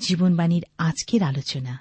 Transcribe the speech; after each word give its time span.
জীবনবাণীর 0.00 0.64
আজকের 0.78 1.22
আলোচনা। 1.22 1.78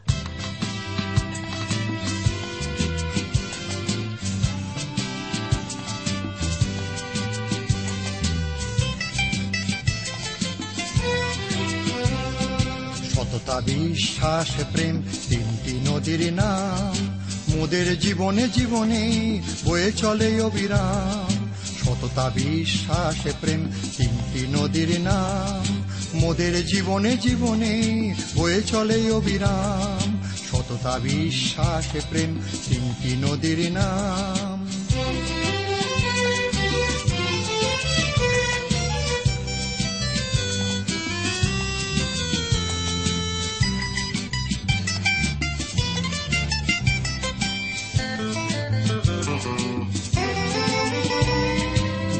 সততা, 13.14 13.62
বিশ্বাস, 13.62 14.48
প্রেম, 14.72 15.04
তিনটি 15.30 15.80
নদীর 15.92 16.34
নাম। 16.34 17.20
মোদের 17.56 18.00
জীবনে 18.00 18.48
জীবনে 18.50 19.42
বয়ে 19.66 19.92
চলে 19.92 20.42
অবিরাম। 20.42 21.52
সততা, 21.84 22.30
বিশ্বাস, 22.30 23.28
প্রেম, 23.42 23.72
তিনটি 23.98 24.48
নদীর 24.48 25.02
নাম। 25.02 25.73
মোদের 26.14 26.56
জীবনে 26.66 27.12
জীবনে 27.18 27.74
হয়ে 28.38 28.60
চলে 28.64 29.12
অবিরাম 29.12 30.10
সততা, 30.52 31.00
বিশ্বাস, 31.00 31.86
প্রেম, 32.10 32.32
তিনটি 32.70 33.12
নদীর 33.22 33.72
নাম। 33.72 34.58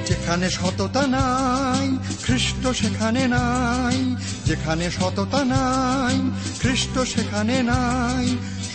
যেখানে 0.08 0.48
সততা 0.50 1.04
নাই 1.08 1.88
খ্রিস্ট 2.24 2.68
সেখানে 2.68 3.28
নাই, 3.28 4.16
যেখানে 4.46 4.90
সততা 4.90 5.42
নাই, 5.46 6.18
খ্রিস্ট 6.60 7.00
সেখানে 7.00 7.64
নাই। 7.64 8.28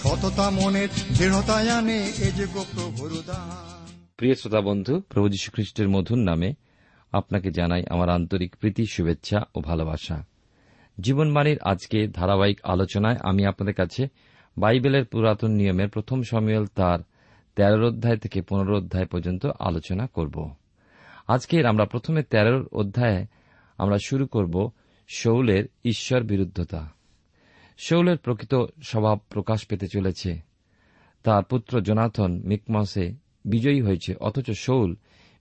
সততা 0.03 0.51
মনের 0.51 0.89
দৃঢ়তায় 1.19 1.69
আনে 1.69 1.99
এ 2.19 2.29
যে 2.37 2.47
প্রিয় 4.19 4.35
শ্রোতা 4.35 4.61
বন্ধু, 4.61 5.01
প্রভু 5.01 5.29
যীশু 5.29 5.51
খ্রিস্টের 5.51 5.89
মধুর 5.89 6.19
নামে 6.19 6.55
আপনাকে 7.13 7.51
জানাই 7.51 7.83
আমার 7.91 8.08
আন্তরিক 8.08 8.57
প্রীতি, 8.57 8.87
শুভেচ্ছা 8.87 9.39
ও 9.55 9.61
ভালোবাসা। 9.61 10.25
জীবনবাণীর 11.01 11.58
আজকে 11.63 11.98
ধারাবাহিক 12.08 12.58
আলোচনায় 12.64 13.19
আমি 13.23 13.47
আপনাদের 13.47 13.75
কাছে 13.75 14.08
বাইবেলের 14.57 15.05
পুরাতন 15.05 15.51
নিয়মের 15.51 15.89
প্রথম 15.89 16.23
সমিয়ল 16.23 16.67
তার 16.75 16.98
তেরোর 17.57 17.85
অধ্যায় 17.85 18.17
থেকে 18.17 18.42
পনেরো 18.42 18.77
অধ্যায় 18.77 19.07
পর্যন্ত 19.07 19.47
আলোচনা 19.58 20.07
করব। 20.07 20.37
আজকের 21.29 21.67
আমরা 21.67 21.85
প্রথমে 21.85 22.23
তেরোর 22.23 22.69
অধ্যায়ে 22.73 23.27
আমরা 23.78 23.98
শুরু 24.06 24.27
করব 24.27 24.70
শৌলের 25.08 25.64
ঈশ্বর 25.84 26.22
বিরুদ্ধতা। 26.22 26.92
শৌলের 27.78 28.18
প্রকৃত 28.18 28.55
স্বভাব 28.83 29.18
প্রকাশ 29.28 29.66
পেতে 29.66 29.86
চলেছে। 29.86 30.40
তার 31.22 31.44
পুত্র 31.44 31.80
জোনাথন 31.80 32.42
মিকমসে 32.44 33.14
বিজয়ী 33.44 33.80
হয়েছে, 33.80 34.14
অথচ 34.14 34.50
শৌল 34.50 34.96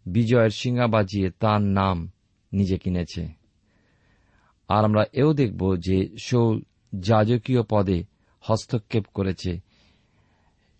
বিজয়ের 0.05 0.49
সিঙ্গা 0.49 0.87
বাজিয়ে 0.87 1.29
তার 1.29 1.61
নাম 1.61 2.11
নিজে 2.53 2.77
কিনেছে। 2.77 3.27
আর 4.67 4.85
আমরা 4.85 5.03
এও 5.13 5.33
দেখব 5.33 5.75
যে 5.75 6.17
শৌল 6.23 6.61
যাজকীয় 6.99 7.63
পদে 7.69 8.03
হস্তক্ষেপ 8.41 9.05
করেছে। 9.13 9.59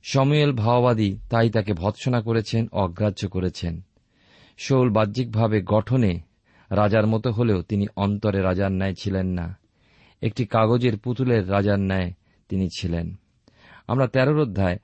সময়েল 0.03 0.53
ভাওবাদী 0.53 1.17
তাই 1.29 1.49
তাকে 1.49 1.73
ভৎসনা 1.73 2.21
করেছেন, 2.21 2.67
অগ্রাহ্য 2.71 3.29
করেছেন। 3.29 3.81
শৌল 4.57 4.89
বাহ্যিকভাবে 4.89 5.61
গঠনে 5.61 6.26
রাজার 6.69 7.07
মতো 7.07 7.31
হলেও 7.31 7.61
তিনি 7.61 7.85
অন্তরে 7.95 8.41
রাজার 8.41 8.71
ন্যায় 8.71 8.93
ছিলেন 8.93 9.27
না। 9.27 9.57
একটি 10.21 10.45
কাগজের 10.45 10.97
পুতুলের 10.97 11.51
রাজার 11.51 11.79
ন্যায় 11.79 12.13
তিনি 12.49 12.67
ছিলেন। 12.77 13.15
আমরা 13.87 14.07
তেরোর 14.07 14.39
অধ্যায় 14.39 14.77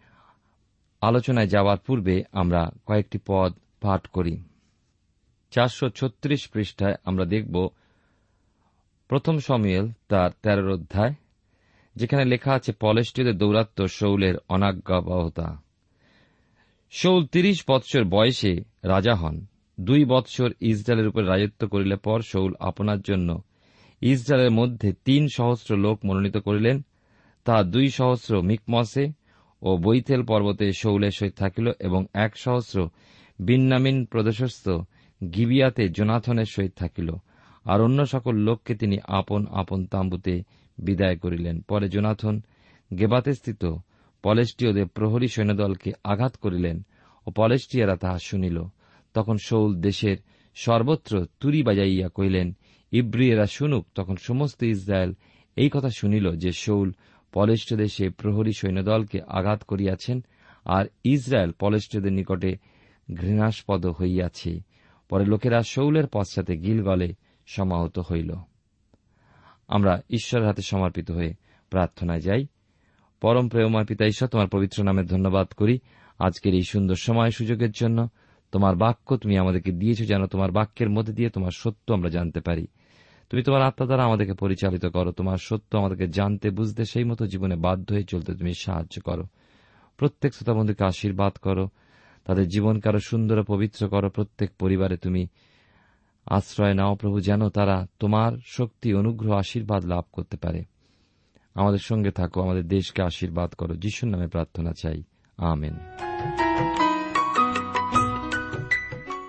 আলোচনায় 1.01 1.47
যাওয়ার 1.47 1.77
পূর্বে 1.77 2.23
আমরা 2.31 2.71
কয়েকটি 2.85 3.19
পদ 3.27 3.53
পাঠ 3.81 4.07
করি। 4.07 4.43
চারশো 5.51 5.89
ছত্রিশ 5.89 6.49
পৃষ্ঠায় 6.49 6.95
আমরা 7.05 7.25
দেখব, 7.25 7.69
প্রথম 9.07 9.39
সমিয়েল 9.39 9.91
তার 10.07 10.31
তেরোর 10.41 10.71
অধ্যায়, 10.71 11.13
যেখানে 11.95 12.25
লেখা 12.25 12.53
আছে, 12.53 12.73
পলেষ্টীয়দের 12.73 13.37
দৌরাত্ম 13.37 13.85
শৌলের 13.87 14.35
অনাজ্ঞাবহতা। 14.49 15.57
শৌল 16.91 17.25
তিরিশ 17.25 17.63
বৎসর 17.69 18.03
বয়সে 18.03 18.63
রাজা 18.83 19.15
হন। 19.15 19.45
দুই 19.79 20.05
বৎসর 20.05 20.51
ইসরায়েলের 20.59 21.07
উপর 21.07 21.27
রাজত্ব 21.27 21.67
করিলে 21.67 21.95
পর 21.95 22.21
শৌল 22.21 22.53
আপনার 22.59 23.01
জন্য। 23.01 23.41
ইসরায়েলের 24.01 24.51
মধ্যে 24.51 24.93
তিন 25.05 25.27
সহস্র 25.35 25.77
লোক 25.77 26.05
মনোনীত 26.05 26.37
করিলেন। 26.37 26.81
তা 27.45 27.63
দুই 27.63 27.89
সহস্র 27.89 28.41
মিকমসে 28.41 29.11
ও 29.61 29.77
বৈথেল 29.77 30.23
পর্বতে 30.23 30.71
শৌলের 30.71 31.11
সহিত 31.11 31.33
থাকিল 31.33 31.71
এবং 31.79 32.05
এক 32.13 32.37
সহস্র 32.37 32.89
বিন্নামিন 33.39 34.05
প্রদেশস্থ 34.05 34.69
গিবিয়াতে 35.35 35.89
জোনাথনের 35.89 36.45
সহিত 36.45 36.73
থাকিল। 36.75 37.11
আর 37.65 37.81
অন্য 37.81 38.05
সকল 38.05 38.35
লোককে 38.35 38.75
তিনি 38.75 38.97
আপন 39.07 39.45
আপন 39.51 39.85
তাম্বুতে 39.85 40.43
বিদায় 40.77 41.17
করিলেন। 41.17 41.61
পরে 41.61 41.89
জোনাথন 41.89 42.41
গেবাতে 42.99 43.33
স্থিত 43.33 43.65
পলেষ্টীয়দের 44.23 44.87
প্রহরী 44.87 45.27
সৈন্যদলকে 45.27 45.91
আঘাত 46.03 46.35
করিলেন 46.35 46.85
ও 47.27 47.31
পলেষ্টীয়রা 47.31 47.95
তাহা 47.95 48.19
শুনিল। 48.19 48.63
তখন 49.13 49.37
শৌল 49.45 49.75
দেশের 49.75 50.17
সর্বত্র 50.55 51.25
তুরি 51.39 51.63
বাজাইয়া 51.63 52.09
কহিলেন, 52.09 52.53
ইব্রিয়েরা 52.91 53.45
শুনুক। 53.45 53.87
তখন 53.95 54.15
সমস্ত 54.15 54.63
ইসরায়েল 54.63 55.13
এই 55.55 55.69
কথা 55.73 55.89
শুনিল 55.89 56.35
যে 56.35 56.51
শৌল 56.51 56.93
পলেষ্ট 57.33 57.73
দেশে 57.73 58.09
প্রহরী 58.09 58.51
সৈন্যদলকে 58.51 59.21
আঘাত 59.27 59.63
করিয়াছেন 59.63 60.25
আর 60.65 60.85
ইসরায়েল 61.03 61.51
পলেষ্টদের 61.51 62.13
নিকটে 62.13 62.57
ঘৃণাস্পদ 63.15 63.85
হইয়াছে। 63.85 64.59
পরে 65.09 65.25
লোকেরা 65.25 65.61
শৌলের 65.63 66.07
পশ্চাতে 66.07 66.57
গিলগলে 66.57 67.13
সমাহত 67.45 67.99
হইল। 67.99 68.33
আমরা 69.67 70.01
ঈশ্বরের 70.09 70.47
হাতে 70.47 70.61
সমর্পিত 70.61 71.11
হয়ে 71.11 71.33
প্রার্থনায় 71.69 72.19
যাই। 72.19 72.45
পরম 73.21 73.49
প্রেমময় 73.49 73.85
পিতা 73.85 74.05
ঈশ্বর, 74.05 74.29
তোমার 74.29 74.47
পবিত্র 74.47 74.83
নামে 74.83 75.03
ধন্যবাদ 75.03 75.47
করি। 75.47 75.79
আজকের 76.19 76.53
এই 76.53 76.61
সুন্দর 76.61 76.95
সময় 76.95 77.31
সুযোগের 77.31 77.71
জন্য 77.71 78.09
তোমার 78.53 78.75
বাক্য 78.75 79.17
তুমি 79.17 79.37
আমাদেরকে 79.37 79.71
দিয়েছ 79.71 80.07
যেন 80.07 80.25
তোমার 80.25 80.51
বাক্যের 80.51 80.89
মধ্যে 80.89 81.13
দিয়ে 81.13 81.29
তোমার 81.29 81.51
সত্য 81.51 81.93
আমরা 81.93 82.09
জানতে 82.09 82.41
পারি। 82.41 82.67
তুমি 83.29 83.43
তোমার 83.43 83.61
আত্মা 83.61 83.85
দ্বারা 83.85 84.03
আমাদেরকে 84.03 84.33
পরিচালিত 84.33 84.85
করো। 84.85 85.11
তোমার 85.11 85.37
সত্য 85.37 85.77
আমাদেরকে 85.77 86.07
জানতে, 86.07 86.49
বুঝতে, 86.49 86.85
সেই 86.85 87.03
মতো 87.03 87.25
জীবনে 87.25 87.55
বাধ্য 87.55 87.93
হয়ে 87.93 88.03
চলতে 88.03 88.35
তুমি 88.35 88.53
সাহায্য 88.53 89.01
করো। 89.01 89.23
প্রত্যেক 89.97 90.33
শ্রোতা 90.33 90.59
বন্ধুকে 90.59 90.85
আশীর্বাদ 90.85 91.33
করো। 91.33 91.69
তাদের 92.25 92.47
জীবনকে 92.47 92.89
আরও 92.89 92.99
সুন্দর 92.99 93.43
পবিত্র 93.43 93.89
করো। 93.89 94.09
প্রত্যেক 94.09 94.51
পরিবারে 94.59 94.97
তুমি 94.97 95.27
আশ্রয় 96.25 96.73
নাও 96.73 96.95
প্রভু, 96.95 97.19
যেন 97.19 97.49
তারা 97.49 97.87
তোমার 97.99 98.31
শক্তি, 98.45 98.93
অনুগ্রহ, 98.93 99.37
আশীর্বাদ 99.37 99.85
লাভ 99.85 100.03
করতে 100.11 100.37
পারে। 100.37 100.63
আমাদের 101.55 101.79
সঙ্গে 101.79 102.11
থাকো, 102.11 102.41
আমাদের 102.41 102.67
দেশকে 102.67 103.03
আশীর্বাদ 103.03 103.53
করো। 103.53 103.75
যিশুর 103.75 104.09
নামে 104.09 104.27
প্রার্থনা 104.27 104.71
চাই। 104.81 105.03
আমেন। 105.37 105.75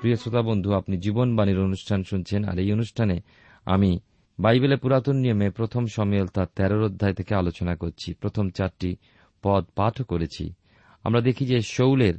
প্রিয় 0.05 0.17
শ্রোতা 0.17 0.43
বন্ধু, 0.43 0.73
আপনি 0.73 0.97
জীবনবাণীর 0.97 1.59
অনুষ্ঠান 1.59 2.03
শুনছেন 2.03 2.45
আর 2.45 2.59
এই 2.59 2.73
অনুষ্ঠানে 2.73 3.21
আমি 3.67 3.99
বাইবেলে 4.39 4.77
পুরাতন 4.77 5.17
নিয়মে 5.17 5.51
প্রথম 5.51 5.87
সমিয়েল 5.87 6.27
তার 6.27 6.47
তেরোর 6.57 6.85
অধ্যায় 6.85 7.15
থেকে 7.15 7.35
আলোচনা 7.35 7.77
করছি। 7.77 8.15
প্রথম 8.15 8.51
চারটি 8.51 8.97
পদ 9.43 9.65
পাঠও 9.77 10.05
করেছি। 10.05 10.53
আমরা 11.03 11.21
দেখি 11.21 11.47
যে 11.47 11.61
শৌলের 11.61 12.15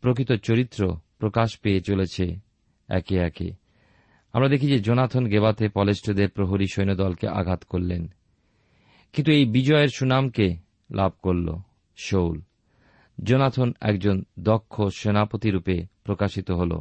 প্রকৃত 0.00 0.32
চরিত্র 0.32 0.96
প্রকাশ 1.18 1.58
পেয়ে 1.58 1.80
চলেছে 1.80 2.36
একে 2.88 3.16
একে। 3.16 3.50
আমরা 4.32 4.48
দেখি 4.48 4.66
যে 4.66 4.78
জোনাথন 4.78 5.26
গেবাতে 5.26 5.68
পলেষ্টদের 5.68 6.28
প্রহরী 6.28 6.66
সৈন্যদলকে 6.66 7.28
আঘাত 7.28 7.64
করলেন। 7.64 8.08
কিন্তু 9.12 9.32
এই 9.32 9.44
বিজয়ের 9.44 9.88
সুনামকে 9.88 10.56
লাভ 10.94 11.12
করল 11.22 11.56
শৌল 11.96 12.40
জোনাথন 13.22 13.72
একজন 13.80 14.24
দক্ষ 14.38 14.82
সেনাপতি 14.82 15.50
রূপে 15.50 15.86
প্রকাশিত 16.04 16.50
হল। 16.50 16.80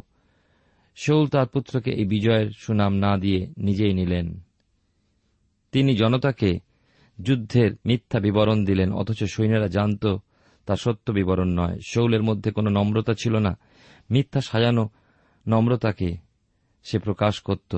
শৌল 0.95 1.27
তার 1.27 1.47
পুত্রকে 1.47 1.91
এই 1.91 2.05
বিজয়ের 2.05 2.51
সুনাম 2.51 2.93
না 2.93 3.17
দিয়ে 3.17 3.53
নিজেই 3.57 3.93
নিলেন। 3.93 4.39
তিনি 5.71 5.95
জনতাকে 5.95 6.59
যুদ্ধের 7.21 7.71
মিথ্যা 7.85 8.19
বিবরণ 8.19 8.65
দিলেন, 8.65 8.93
অথচ 8.93 9.23
সৈন্যরা 9.23 9.67
জানত 9.67 10.05
তা 10.65 10.75
সত্য 10.75 11.11
বিবরণ 11.11 11.47
নয়। 11.47 11.79
শৌলের 11.79 12.23
মধ্যে 12.23 12.51
কোনো 12.51 12.69
নম্রতা 12.69 13.13
ছিল 13.13 13.35
না। 13.35 13.57
মিথ্যা 14.11 14.41
সাজানো 14.41 14.89
নম্রতাকে 15.47 16.17
সে 16.83 16.99
প্রকাশ 16.99 17.39
করত। 17.39 17.75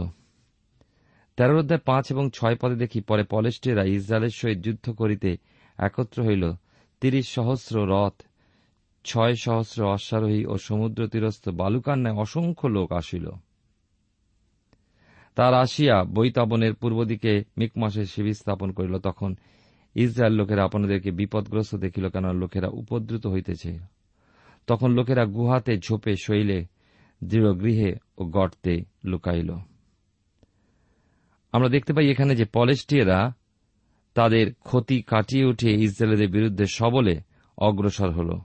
তেরো 1.37 1.59
অধ্যায় 1.59 1.81
পাঁচ 1.85 2.11
এবং 2.11 2.29
ছয় 2.29 2.55
পদে 2.55 2.75
দেখি, 2.75 3.01
পরে 3.01 3.23
পলেস্টেরা 3.23 3.83
ইসরায়েলের 3.83 4.29
সহিত 4.29 4.57
যুদ্ধ 4.57 4.91
করিতে 4.91 5.37
একত্র 5.77 6.23
হইল। 6.23 6.53
তিরিশ 7.01 7.27
সহস্র 7.27 7.85
রথ 7.87 8.21
ছয় 9.03 9.35
সহস্র 9.35 9.83
অশ্বারোহী 9.83 10.45
ও 10.45 10.57
সমুদ্র 10.57 11.07
তীরস্থ 11.07 11.49
বালুকান্নায় 11.49 12.15
অসংখ্য 12.15 12.67
লোক 12.67 12.91
আসিল। 12.91 13.29
তার 15.35 15.53
আসিয়া 15.53 16.03
বৈতাবনের 16.03 16.73
পূর্ব 16.73 17.03
দিকে 17.03 17.43
মিকমাসের 17.57 18.05
শিবির 18.05 18.33
স্থাপন 18.33 18.71
করিল। 18.71 18.97
তখন 18.97 19.35
ইসরায়েল 19.95 20.33
লোকেরা 20.33 20.63
আপনাদেরকে 20.63 21.11
বিপদগ্রস্ত 21.11 21.75
দেখিল 21.75 22.09
কেন 22.09 22.33
লোকেরা 22.33 22.67
উপদ্রুত 22.67 23.27
হইতেছে। 23.27 23.79
তখন 24.67 24.91
লোকেরা 24.91 25.25
গুহাতে 25.25 25.77
ঝোপে, 25.77 26.15
শৈলে, 26.15 26.65
দৃঢ় 27.23 27.53
গৃহে 27.53 27.95
ও 28.17 28.25
গর্তে 28.25 28.83
লুকাইল। 29.05 29.51
আমরা 31.51 31.69
দেখতে 31.69 31.93
পাই 31.93 32.09
এখানে 32.09 32.35
যে 32.35 32.45
পলেস্টিয়েরা 32.45 33.33
তাদের 34.13 34.53
ক্ষতি 34.53 35.01
কাটিয়ে 35.01 35.45
উঠে 35.45 35.71
ইসরায়েলদের 35.71 36.29
বিরুদ্ধে 36.29 36.65
সবলে 36.65 37.21
অগ্রসর 37.57 38.11
হল। 38.11 38.39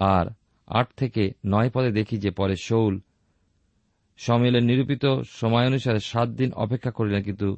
আর 0.00 0.26
আট 0.68 0.88
থেকে 0.96 1.22
নয় 1.46 1.70
পদে 1.74 1.90
দেখি 1.98 2.16
যে 2.18 2.30
পরে 2.30 2.56
শৌল 2.68 2.94
সমিয়েলের 4.18 4.64
নিরূপিত 4.70 5.04
সময় 5.40 5.66
অনুসারে 5.66 6.00
সাত 6.00 6.28
দিন 6.28 6.50
অপেক্ষা 6.64 6.90
করিলেন, 6.90 7.22
কিন্তু 7.22 7.48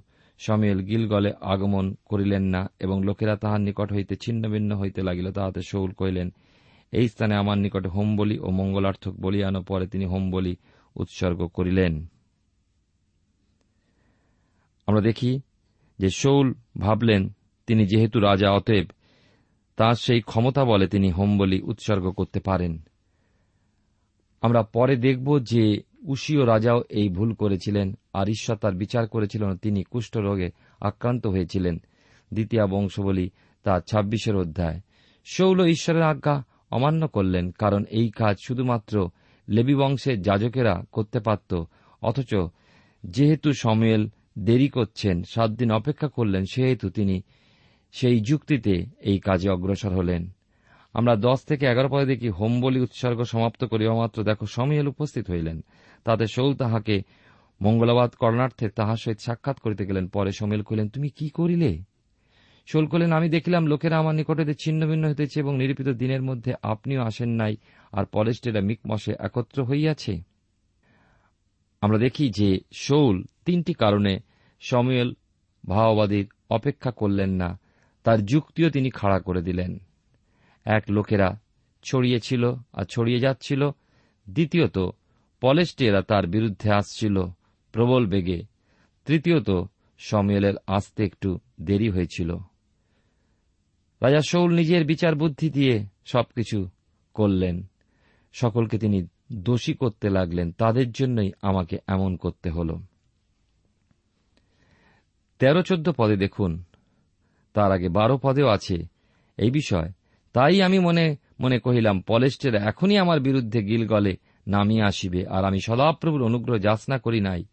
সমিয়েল 0.41 0.81
গিলগলে 0.81 1.31
আগমন 1.53 1.87
করিলেন 2.11 2.45
না 2.55 2.63
এবং 2.81 2.97
লোকেরা 3.05 3.35
তাহার 3.37 3.61
নিকট 3.61 3.89
হইতে 3.93 4.15
ছিন্ন 4.17 4.43
ভিন্ন 4.49 4.71
হইতে 4.81 5.01
লাগিল। 5.03 5.27
তাহাতে 5.33 5.61
শৌল 5.63 5.91
কহিলেন, 5.91 6.29
এই 6.93 7.07
স্থানে 7.09 7.35
আমার 7.37 7.59
নিকটে 7.59 7.89
হোম 7.89 8.09
বলি 8.17 8.37
ও 8.47 8.49
মঙ্গলার্থক 8.51 9.15
বলি 9.25 9.39
আনো, 9.45 9.61
পরে 9.63 9.87
তিনি 9.87 10.05
হোম 10.05 10.25
বলি 10.31 10.53
উৎসর্গ 10.97 11.41
করিলেন। 11.47 11.93
আমরা 14.89 15.03
দেখি 15.09 15.33
যে 15.99 16.09
শৌল 16.11 16.47
ভাবলেন, 16.79 17.23
তিনি 17.67 17.83
যেহেতু 17.87 18.17
রাজা, 18.21 18.49
অতএব 18.51 18.87
তাঁর 19.77 19.95
সেই 19.95 20.21
ক্ষমতা 20.21 20.65
বলে 20.65 20.87
তিনি 20.87 21.11
হোম 21.11 21.39
বলি 21.39 21.61
উৎসর্গ 21.61 22.11
করতে 22.11 22.41
পারেন। 22.41 22.83
আমরা 24.43 24.63
পরে 24.63 24.97
দেখব 24.97 25.39
যে 25.39 25.83
উশীয় 26.03 26.47
রাজাও 26.47 26.83
এই 26.89 27.09
ভুল 27.09 27.35
করেছিলেন, 27.35 27.99
আর 28.13 28.29
ঈশ্বর 28.29 28.57
তার 28.57 28.75
বিচার 28.75 29.09
করেছিলেন 29.09 29.57
তিনি 29.57 29.83
কুষ্ঠরোগে 29.83 30.51
আক্রান্ত 30.81 31.27
হয়েছিলেন। 31.27 31.79
দ্বিতীয় 32.33 32.67
বংশবলী 32.67 33.31
তার 33.63 33.81
ছাব্বিশের 33.81 34.37
অধ্যায়। 34.37 34.81
শৌল 35.25 35.65
ঈশ্বরের 35.65 36.03
আজ্ঞা 36.03 36.45
অমান্য 36.71 37.09
করলেন, 37.09 37.51
কারণ 37.51 37.85
এই 37.91 38.11
কাজ 38.11 38.37
শুধুমাত্র 38.47 39.11
লেবি 39.49 39.75
বংশের 39.75 40.23
যাজকেরা 40.23 40.85
করতে 40.93 41.21
পারত, 41.21 41.63
অথচ 42.03 42.35
যেহেতু 43.05 43.53
সময়েল 43.53 44.09
দেরি 44.39 44.69
করছেন, 44.69 45.23
সাত 45.23 45.51
দিন 45.51 45.71
অপেক্ষা 45.71 46.09
করলেন, 46.09 46.45
সেহেতু 46.53 46.91
তিনি 46.91 47.23
সেই 47.93 48.21
যুক্তিতে 48.21 48.87
এই 49.01 49.19
কাজে 49.19 49.49
অগ্রসর 49.51 49.93
হলেন। 49.93 50.31
আমরা 50.95 51.17
দশ 51.17 51.45
থেকে 51.45 51.67
এগারো 51.67 51.89
পদে 51.89 52.07
দেখি 52.07 52.29
হোম 52.29 52.61
বলি 52.61 52.81
উৎসর্গ 52.81 53.23
সমাপ্ত 53.23 53.65
করিবা 53.65 53.95
মাত্র 53.95 54.23
দেখো 54.23 54.47
সমীহেল 54.47 54.89
উপস্থিত 54.89 55.31
হইলেন। 55.31 55.65
তাতে 56.05 56.27
শৌল 56.27 56.55
তাহাকে 56.55 57.03
মঙ্গলাবাদ 57.61 58.11
করণার্থে 58.11 58.69
তাহার 58.69 58.97
সহিত 58.97 59.19
সাক্ষাৎ 59.21 59.59
করিতে 59.59 59.87
গেলেন। 59.87 60.09
পরে 60.09 60.33
সমিল 60.33 60.63
কহিলেন, 60.63 60.89
তুমি 60.89 61.09
কি 61.09 61.29
করিলে? 61.29 61.83
শোল 62.67 62.87
কহিলেন, 62.87 63.13
আমি 63.13 63.29
দেখিলাম 63.29 63.67
লোকেরা 63.67 63.99
আমার 63.99 64.15
নিকটে 64.15 64.55
ছিন্ন 64.55 64.87
ভিন্ন 64.87 65.09
হইতেছে 65.09 65.41
এবং 65.41 65.57
নিরূপিত 65.57 65.89
দিনের 65.89 66.23
মধ্যে 66.23 66.55
আপনিও 66.63 67.03
আসেন 67.03 67.29
নাই 67.29 67.57
আর 67.93 68.05
পলেস্টেরা 68.13 68.61
মিকমসে 68.61 69.13
একত্র 69.19 69.65
হইয়াছে। 69.65 70.23
আমরা 71.81 71.99
দেখি 71.99 72.31
যে 72.31 72.61
শৌল 72.73 73.23
তিনটি 73.45 73.73
কারণে 73.73 74.19
সময়েল 74.61 75.15
ভাওবাদীর 75.69 76.27
অপেক্ষা 76.51 76.91
করলেন 76.91 77.31
না। 77.31 77.62
তার 78.05 78.25
যুক্তিও 78.25 78.71
তিনি 78.71 78.91
খাড়া 78.91 79.21
করে 79.21 79.43
দিলেন। 79.43 79.79
এক 80.65 80.85
লোকেরা 80.91 81.39
ছড়িয়েছিল 81.83 82.53
আর 82.73 82.85
ছড়িয়ে 82.85 83.21
যাচ্ছিল। 83.21 83.71
দ্বিতীয়ত, 84.31 84.79
পলেস্টিয়েরা 85.41 86.03
তার 86.03 86.27
বিরুদ্ধে 86.27 86.73
আসছিল 86.73 87.23
প্রবল 87.73 88.07
বেগে। 88.07 88.43
তৃতীয়ত, 89.05 89.51
সময়েলের 89.99 90.55
আসতে 90.67 91.05
একটু 91.05 91.39
দেরি 91.61 91.91
হয়েছিল। 91.91 92.37
রাজা 94.03 94.21
শৌল 94.29 94.55
নিজের 94.55 94.87
বিচার 94.87 95.15
বুদ্ধি 95.15 95.51
দিয়ে 95.51 95.85
সবকিছু 96.05 96.69
করলেন। 97.15 97.67
সকলকে 98.33 98.79
তিনি 98.79 99.07
দোষী 99.33 99.75
করতে 99.75 100.11
লাগলেন। 100.11 100.53
তাদের 100.53 100.93
জন্যই 100.93 101.33
আমাকে 101.43 101.79
এমন 101.87 102.17
করতে 102.17 102.51
হল। 102.51 102.79
তেরো 105.39 105.63
চোদ্দ 105.63 105.93
পদে 105.97 106.17
দেখুন 106.17 106.65
তার 107.55 107.73
আগে 107.73 107.89
বারো 107.89 108.19
পদেও 108.23 108.49
আছে। 108.49 108.87
এই 109.37 109.51
বিষয়, 109.51 109.93
তাই 110.33 110.63
আমি 110.63 110.79
মনে 110.79 111.17
মনে 111.41 111.59
কহিলাম 111.59 112.01
পলেস্টের 112.01 112.55
এখনই 112.55 112.97
আমার 112.97 113.21
বিরুদ্ধে 113.21 113.63
গিলগলে 113.63 114.17
নামিয়ে 114.49 114.83
আসিবে, 114.83 115.27
আর 115.27 115.45
আমি 115.45 115.61
সদাপ্রভুর 115.61 116.23
অনুগ্রহ 116.23 116.59
যাচনা 116.59 116.99
করি 116.99 117.21
নাই। 117.21 117.45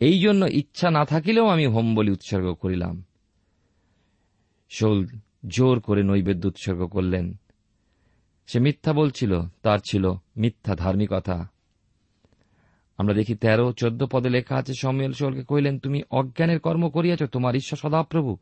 এই 0.00 0.20
জন্য 0.20 0.46
ইচ্ছা 0.52 0.90
না 0.90 1.04
থাকিলেও 1.04 1.46
আমি 1.46 1.66
হোম 1.66 1.94
বলি 1.94 2.10
উৎসর্গ 2.10 2.54
করিলাম। 2.54 3.04
শোল 4.70 5.06
জোর 5.46 5.80
করে 5.80 6.02
নৈবেদ্য 6.02 6.46
উৎসর্গ 6.46 6.86
করলেন। 6.86 7.36
সে 8.46 8.60
মিথ্যা 8.60 8.92
বলছিল, 8.92 9.40
তার 9.62 9.78
ছিল 9.90 10.12
মিথ্যা 10.36 10.74
ধার্মিকতা। 10.74 11.48
আমরা 12.98 13.14
দেখি 13.14 13.34
তেরো, 13.34 13.72
চোদ্দ 13.72 14.06
পদে 14.12 14.28
লেখা 14.28 14.56
আছে 14.56 14.72
সমিয়েল 14.80 15.12
শোলকে 15.12 15.44
কহিলেন, 15.44 15.78
তুমি 15.78 16.02
অজ্ঞানের 16.10 16.60
কর্ম 16.60 16.90
করিয়াছ, 16.90 17.22
তোমার 17.22 17.56
ঈশ্বর 17.56 17.78
সদাপ্রভু 17.78 18.36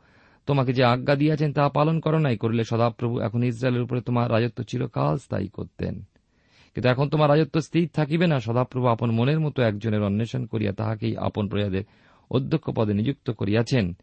তোমাকে 0.46 0.72
যে 0.72 0.84
আজ্ঞা 0.84 1.14
দিয়াছেন 1.14 1.52
তা 1.52 1.68
পালন 1.68 2.00
করো 2.00 2.18
নাই, 2.18 2.36
করিলে 2.36 2.64
সদাপ্রভু 2.64 3.20
এখন 3.20 3.44
ইসরায়েলের 3.44 3.82
উপরে 3.82 4.00
তোমার 4.00 4.30
রাজত্ব 4.30 4.64
চিরকাল 4.64 5.16
স্থায়ী 5.16 5.48
করতেন। 5.48 6.04
কিন্তু 6.74 6.88
এখন 6.88 7.08
তোমার 7.08 7.30
রাজত্ব 7.30 7.60
স্থির 7.60 7.88
থাকিবে 7.88 8.26
না, 8.26 8.40
সদাপ্রভু 8.40 8.86
আপন 8.86 9.10
মনের 9.10 9.40
মতো 9.40 9.62
একজনের 9.62 10.02
অন্বেষণ 10.02 10.46
করিয়া 10.46 10.72
তাহাকেই 10.72 11.16
আপন 11.16 11.48
প্রয়াদের 11.48 11.84
অধ্যক্ষ 12.30 12.70
পদে 12.70 12.94
নিযুক্ত 12.94 13.30
করিয়াছেন। 13.30 13.96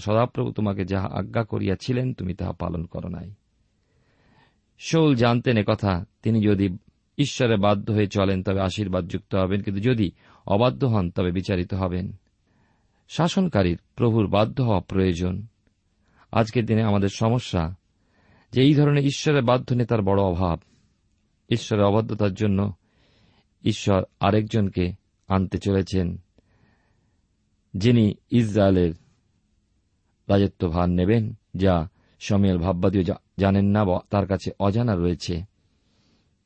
সদাপ্রভু 0.00 0.52
তোমাকে 0.52 0.84
যাহা 0.84 1.08
আজ্ঞা 1.12 1.44
করিয়াছিলেন, 1.44 2.14
তুমি 2.14 2.34
তাহা 2.34 2.52
পালন 2.52 2.84
করো 2.84 3.08
নাই। 3.08 3.30
শৌল 4.78 5.14
জানতেন 5.14 5.62
কথা, 5.62 6.04
তিনি 6.22 6.42
যদি 6.42 6.76
ঈশ্বরে 7.18 7.56
বাধ্য 7.56 7.92
হয়ে 7.92 8.06
চলেন, 8.06 8.42
তবে 8.42 8.60
আশীর্বাদ 8.60 9.08
যুক্ত 9.08 9.34
হবেন, 9.34 9.60
কিন্তু 9.60 9.82
যদি 9.82 10.12
অবাধ্য 10.46 10.86
হন, 10.86 11.10
তবে 11.10 11.32
বিচারিত 11.32 11.74
হবেন। 11.74 12.12
শাসনকারীর 13.08 13.78
প্রভুর 13.96 14.26
বাধ্য 14.26 14.62
হওয়া 14.62 14.80
প্রয়োজন। 14.80 15.46
আজকের 16.32 16.66
দিনে 16.66 16.82
আমাদের 16.82 17.08
সমস্যা 17.08 17.74
যে 18.52 18.62
এই 18.62 18.74
ধরনের 18.74 19.04
ঈশ্বরের 19.04 19.42
বাধ্য 19.42 19.74
নেতার 19.74 20.02
বড় 20.02 20.22
অভাব। 20.22 20.60
ঈশ্বরের 21.50 21.84
অবাধ্যতার 21.84 22.34
জন্য 22.34 22.74
ঈশ্বর 23.64 24.02
আরেকজনকে 24.20 24.92
আনতে 25.28 25.58
চলেছেন, 25.58 26.18
যিনি 27.74 28.14
ইসরায়েলের 28.30 28.94
রাজত্ব 30.28 30.68
ভার 30.68 30.88
নেবেন, 30.88 31.34
যা 31.54 31.88
সমিয়াল 32.20 32.58
ভাববাদীও 32.58 33.02
জানেন 33.38 33.64
না 33.64 33.84
তার 34.10 34.26
কাছে 34.26 34.50
অজানা 34.60 34.94
রয়েছে। 34.94 35.42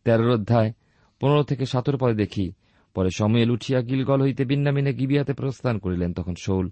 তেরোর 0.05 0.31
অধ্যায় 0.31 0.73
পনেরো 1.21 1.43
থেকে 1.43 1.67
সতেরো 1.67 1.99
পরে 1.99 2.15
দেখি, 2.15 2.53
পরে 2.95 3.09
সময়েল 3.17 3.51
উঠিয়া 3.51 3.81
গিলগল 3.81 4.23
হইতে 4.23 4.45
বিন্নামিনে 4.45 4.95
গিবিয়াতে 4.95 5.33
প্রস্থান 5.33 5.79
করিলেন, 5.79 6.15
তখন 6.15 6.35
শৌল 6.35 6.71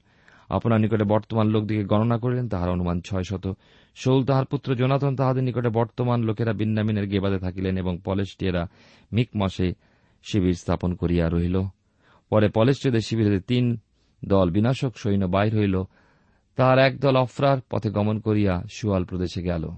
আপনার 0.48 0.80
নিকটে 0.80 1.04
বর্তমান 1.04 1.48
লোকদিকে 1.48 1.84
গণনা 1.84 2.18
করিলেন, 2.18 2.48
তাহার 2.48 2.70
অনুমান 2.70 3.00
ছয় 3.00 3.22
শত। 3.22 3.52
শৌল 3.94 4.24
তাহার 4.24 4.44
পুত্র 4.44 4.74
জোনাথন 4.74 5.16
তাহাদের 5.16 5.44
নিকটে 5.44 5.68
বর্তমান 5.68 6.22
লোকেরা 6.22 6.52
বিন্নামিনের 6.52 7.06
গেবাদে 7.06 7.38
থাকিলেন 7.38 7.78
এবং 7.78 7.98
পলেস্টিয়েরা 8.04 8.66
মিকমসে 9.12 9.72
শিবির 10.22 10.54
স্থাপন 10.54 10.94
করিয়া 10.94 11.28
রহিল। 11.28 11.62
পরে 12.30 12.48
পলেস্টিয়দের 12.48 13.00
শিবিরে 13.00 13.40
তিন 13.40 13.78
দল 14.24 14.50
বিনাশক 14.50 14.96
সৈন্য 14.96 15.24
বাইর 15.24 15.56
হইল। 15.56 15.82
তার 16.56 16.78
একদল 16.78 17.16
অফরার 17.16 17.58
পথে 17.70 17.90
গমন 17.90 18.20
করিয়া 18.20 18.62
সুয়াল 18.72 19.04
প্রদেশে 19.04 19.42
গেল। 19.42 19.68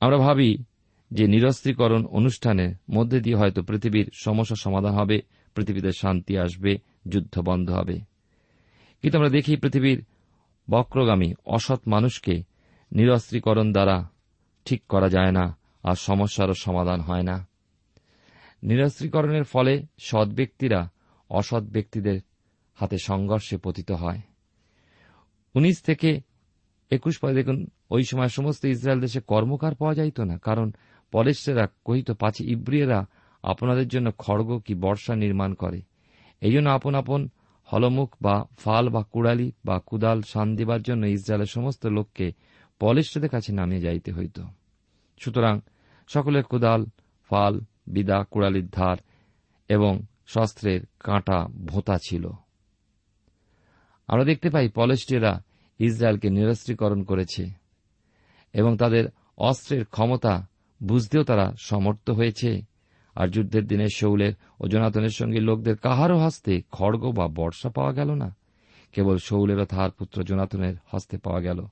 আমরা 0.00 0.16
ভাবি 0.16 0.58
যে 1.10 1.26
নিরস্ত্রীকরণ 1.26 2.04
অনুষ্ঠানের 2.04 2.74
মধ্যে 2.90 3.20
দিয়ে 3.20 3.36
হয়তো 3.36 3.62
পৃথিবীর 3.62 4.10
সমস্যা 4.14 4.56
সমাধান 4.56 4.94
হবে, 4.94 5.22
পৃথিবীতে 5.54 5.90
শান্তি 5.92 6.38
আসবে, 6.38 6.78
যুদ্ধ 7.08 7.40
বন্ধ 7.40 7.70
হবে। 7.70 8.09
কিন্তু 9.02 9.18
আমরা 9.18 9.30
দেখি 9.30 9.56
পৃথিবীর 9.56 9.98
বক্রগামী 10.70 11.34
অসৎ 11.46 11.80
মানুষকে 11.86 12.42
নিরস্ত্রীকরণ 12.92 13.72
দ্বারা 13.72 14.08
ঠিক 14.64 14.80
করা 14.88 15.08
যায় 15.08 15.32
না 15.32 15.58
আর 15.82 15.96
সমস্যারও 15.96 16.54
সমাধান 16.54 17.00
হয় 17.00 17.22
না। 17.22 17.36
নিরস্ত্রীকরণের 18.62 19.44
ফলে 19.44 19.86
সৎ 19.98 20.28
ব্যক্তিরা 20.28 20.90
অসৎ 21.30 21.62
ব্যক্তিদের 21.62 22.18
হাতে 22.78 22.96
সংঘর্ষে 22.98 23.56
পতিত 23.56 23.90
হয়। 23.90 24.20
উনিশ 25.54 25.82
থেকে 25.82 26.20
একুশ 26.90 27.18
পরে 27.18 27.34
দেখুন, 27.34 27.66
ওই 27.90 28.02
সময় 28.04 28.28
সমস্ত 28.28 28.64
ইসরায়েল 28.64 29.00
দেশে 29.00 29.20
কর্মকার 29.20 29.74
পাওয়া 29.74 29.94
যাইত 29.94 30.20
না, 30.20 30.38
কারণ 30.38 30.72
পলেশ্বরেরা 31.12 31.68
কহিত, 31.84 32.10
পাছে 32.10 32.44
ইব্রিয়েরা, 32.44 33.06
আপনাদের 33.42 33.88
জন্য 33.88 34.12
খড়গ 34.18 34.58
কি 34.58 34.74
বর্ষা 34.74 35.14
নির্মাণ 35.14 35.54
করে? 35.54 35.82
এই 36.40 36.52
জন্য 36.52 36.70
আপন 36.70 36.94
আপন 36.94 37.28
হলমুখ 37.72 38.16
বা 38.22 38.44
ফাল 38.58 38.88
বা 38.88 39.02
কুড়ালি 39.02 39.52
বা 39.64 39.80
কুদাল 39.86 40.22
শান 40.22 40.56
দিবার 40.56 40.82
জন্য 40.82 41.06
ইসরায়েলের 41.06 41.46
সমস্ত 41.46 41.86
লোককে 41.86 42.32
পলেশ্বরের 42.78 43.30
কাছে 43.30 43.52
নামিয়ে 43.52 43.80
যাইতে 43.80 44.12
হইত। 44.12 44.40
সুতরাং 45.18 45.60
সকলের 46.08 46.44
কুদাল, 46.44 46.86
ফাল, 47.28 47.60
বিদা, 47.86 48.24
কুড়ালির 48.30 48.68
ধার 48.68 48.96
এবং 49.68 50.02
শস্ত্রের 50.26 50.80
কাঁটা 51.00 51.48
ভোঁতা 51.66 51.98
ছিল। 52.02 52.30
আমরা 54.06 54.24
দেখতে 54.24 54.50
পাই 54.50 54.68
পলেস্টিয়েরা 54.68 55.42
ইসরায়েলকে 55.78 56.30
নিরস্ত্রীকরণ 56.30 57.02
করেছে 57.02 57.50
এবং 58.52 58.76
তাদের 58.76 59.04
অস্ত্রের 59.38 59.84
ক্ষমতা 59.84 60.46
বুঝতেও 60.82 61.24
তারা 61.24 61.54
সমর্থ 61.58 62.10
হয়েছে। 62.10 62.69
আর 63.20 63.28
যুদ্ধের 63.28 63.66
দিনে 63.66 63.86
শৌলের 63.94 64.32
ও 64.60 64.68
জনাতনের 64.68 65.08
সঙ্গে 65.08 65.40
লোকদের 65.40 65.76
কাহারও 65.76 66.18
হস্তে 66.18 66.62
খড়গ 66.72 67.12
বা 67.12 67.28
বর্ষা 67.28 67.68
পাওয়া 67.68 67.92
গেল 67.92 68.14
না? 68.14 68.36
কেবল 68.92 69.16
শৌলের 69.16 69.58
ও 69.58 69.64
তাহার 69.64 69.90
পুত্র 69.90 70.22
জনাতনের 70.22 70.74
হস্তে 70.86 71.16
পাওয়া 71.18 71.40
গেল। 71.40 71.66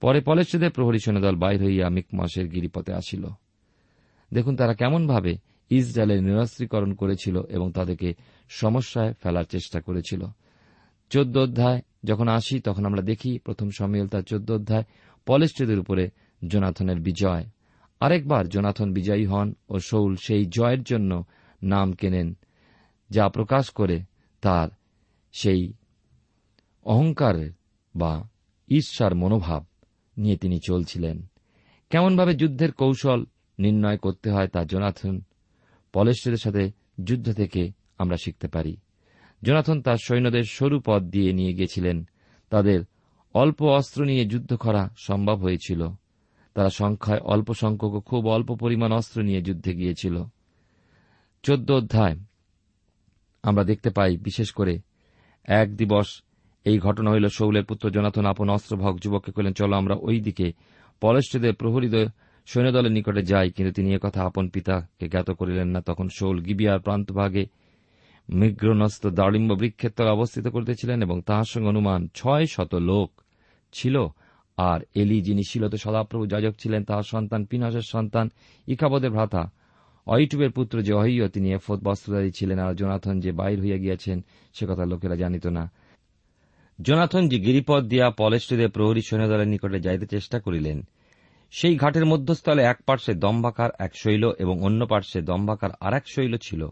পরে 0.00 0.20
পলেশ্বদের 0.20 0.70
প্রহরী 0.70 0.98
সৈন্যদল 0.98 1.36
বাইর 1.36 1.64
হইয়া 1.64 1.88
মিকমাসের 1.88 2.48
গিরিপথে 2.48 2.92
আসিল। 2.92 3.26
দেখুন 4.32 4.56
তারা 4.56 4.74
কেমনভাবে 4.74 5.36
ইসরায়েলের 5.70 6.22
নিরস্ত্রীকরণ 6.22 6.92
করেছিল 6.92 7.42
এবং 7.42 7.72
তাদেরকে 7.72 8.14
সমস্যায় 8.48 9.14
ফেলার 9.22 9.44
চেষ্টা 9.44 9.80
করেছিল। 9.80 10.22
চোদ্দ 11.10 11.36
অধ্যায়, 11.38 11.80
যখন 12.04 12.28
আসি 12.28 12.60
তখন 12.60 12.86
আমরা 12.86 13.02
দেখি 13.02 13.38
প্রথম 13.38 13.68
সমিল 13.78 14.06
তার 14.06 14.22
চোদ্দ 14.22 14.50
অধ্যায় 14.50 14.84
পলেস্ট্রেদের 15.26 15.78
উপরে 15.78 16.08
জোনাথনের 16.46 17.00
বিজয়। 17.00 17.44
আরেকবার 18.00 18.48
জোনাথন 18.48 18.92
বিজয়ী 18.92 19.26
হন 19.26 19.54
ও 19.68 19.78
শৌল 19.78 20.16
সেই 20.16 20.46
জয়ের 20.46 20.82
জন্য 20.82 21.24
নাম 21.62 21.92
কেনেন, 21.92 22.36
যা 23.10 23.28
প্রকাশ 23.28 23.70
করে 23.70 24.00
তার 24.40 24.68
সেই 25.32 25.72
অহংকার 26.84 27.34
বা 27.96 28.28
ঈর্ষার 28.68 29.14
মনোভাব 29.14 29.66
নিয়ে 30.16 30.36
তিনি 30.36 30.58
চলছিলেন। 30.66 31.26
কেমনভাবে 31.90 32.34
যুদ্ধের 32.34 32.72
কৌশল 32.72 33.24
নির্ণয় 33.58 33.96
করতে 33.96 34.30
হয় 34.30 34.48
তা 34.48 34.64
জোনাথন 34.64 35.20
পলেশ্বরের 35.92 36.38
সাথে 36.38 36.70
যুদ্ধ 37.04 37.32
থেকে 37.32 37.72
আমরা 37.98 38.16
শিখতে 38.16 38.48
পারি। 38.48 38.76
জোনাথন 39.42 39.82
তার 39.82 39.96
সৈন্যদের 39.96 40.42
সরু 40.42 40.80
পথ 40.86 41.02
দিয়ে 41.02 41.32
নিয়ে 41.32 41.52
গেছিলেন। 41.52 42.08
তাদের 42.50 42.80
অল্প 43.34 43.62
অস্ত্র 43.62 44.04
নিয়ে 44.04 44.24
যুদ্ধ 44.24 44.54
করা 44.54 44.94
সম্ভব 44.96 45.38
হয়েছিল। 45.38 45.88
তারা 46.58 46.70
সংখ্যায় 46.70 47.20
অল্প 47.20 47.52
সংখ্যক 47.52 47.94
খুব 48.04 48.28
অল্প 48.28 48.54
পরিমাণ 48.54 48.92
অস্ত্র 48.92 49.22
নিয়ে 49.22 49.42
যুদ্ধে 49.42 49.72
গিয়েছিল। 49.74 50.24
চোদ্দ 51.42 51.70
অধ্যায়। 51.70 52.16
আমরা 53.42 53.64
দেখতে 53.64 53.90
পাই, 53.90 54.16
বিশেষ 54.16 54.50
করে 54.50 54.74
এক 55.44 55.76
দিবস 55.76 56.22
এই 56.64 56.78
ঘটনা 56.78 57.10
হইল 57.10 57.26
শৌলের 57.28 57.64
পুত্র 57.64 57.90
জনাথন 57.90 58.26
আপন 58.26 58.48
অস্ত্রভক 58.50 58.94
যুবককে 58.98 59.32
কইলেন 59.32 59.52
চলো 59.52 59.76
আমরা 59.76 59.94
ওই 60.00 60.20
দিকে 60.20 60.52
পলেষ্টদের 61.00 61.54
প্রহরীদ 61.54 61.94
সৈন্যদলের 62.46 62.92
নিকটে 62.92 63.22
যাই, 63.22 63.50
কিন্তু 63.50 63.72
তিনি 63.72 63.98
কথা 64.02 64.20
আপন 64.24 64.48
পিতাকে 64.48 65.08
জ্ঞাত 65.08 65.30
করিলেন 65.30 65.68
না। 65.68 65.80
তখন 65.80 66.08
শৌল 66.08 66.40
গিবিয়ার 66.40 66.80
প্রান্তভাগে 66.80 67.46
মৃগ্রনস্ত 68.28 69.06
দাড়িম্ব 69.06 69.54
বৃক্ষের 69.54 69.90
তলে 69.90 70.10
অবস্থিত 70.10 70.46
করিতেছিলেন 70.48 71.02
এবং 71.02 71.22
তাহার 71.22 71.48
সঙ্গে 71.48 71.68
অনুমান 71.68 72.08
ছয় 72.14 72.46
শত 72.46 72.74
লোক 72.74 73.10
ছিল। 73.72 73.96
আর 74.58 74.80
এলি, 74.94 75.22
যিনি 75.22 75.42
শিলত 75.48 75.74
সদাপ্রভু 75.74 76.26
যাজক 76.26 76.54
ছিলেন, 76.58 76.84
তাহার 76.84 77.02
সন্তান 77.02 77.44
পিনাসের 77.44 77.86
সন্তান 77.88 78.30
ইকাবদের 78.66 79.10
ভ্রাতা। 79.10 79.50
অইটুবের 80.06 80.50
পুত্র 80.50 80.82
যে 80.82 80.92
অহিয়, 80.92 81.28
তিনি 81.28 81.52
এফত 81.52 81.78
বস্ত্রধারী 81.84 82.30
ছিলেন, 82.30 82.58
আর 82.58 82.74
জোনাথন 82.74 83.20
যে 83.20 83.32
বাইর 83.32 83.60
হইয়া 83.60 83.76
গিয়াছেন, 83.76 84.24
সে 84.54 84.66
কথা 84.66 84.84
লোকেরা 84.84 85.16
জানিত 85.16 85.46
না। 85.46 85.70
জোনাথন 86.80 87.28
যে 87.28 87.38
গিরিপথ 87.38 87.82
দিয়া 87.82 88.10
পলেষ্টদের 88.10 88.70
প্রহরী 88.70 89.00
সৈন্যদলের 89.00 89.48
নিকটে 89.48 89.80
যাইতে 89.80 90.06
চেষ্টা 90.06 90.40
করিলেন, 90.40 90.82
সেই 91.50 91.76
ঘাটের 91.76 92.06
মধ্যস্থলে 92.06 92.62
এক 92.62 92.78
পার্শ্বে 92.86 93.14
দম্বাকার 93.14 93.70
এক 93.78 93.92
শৈল 93.96 94.32
এবং 94.38 94.62
অন্য 94.62 94.86
পার্শ্বে 94.86 95.20
দম্বাকার 95.22 95.70
আর 95.80 95.94
এক 95.94 96.04
শৈল 96.06 96.36
ছিল। 96.36 96.68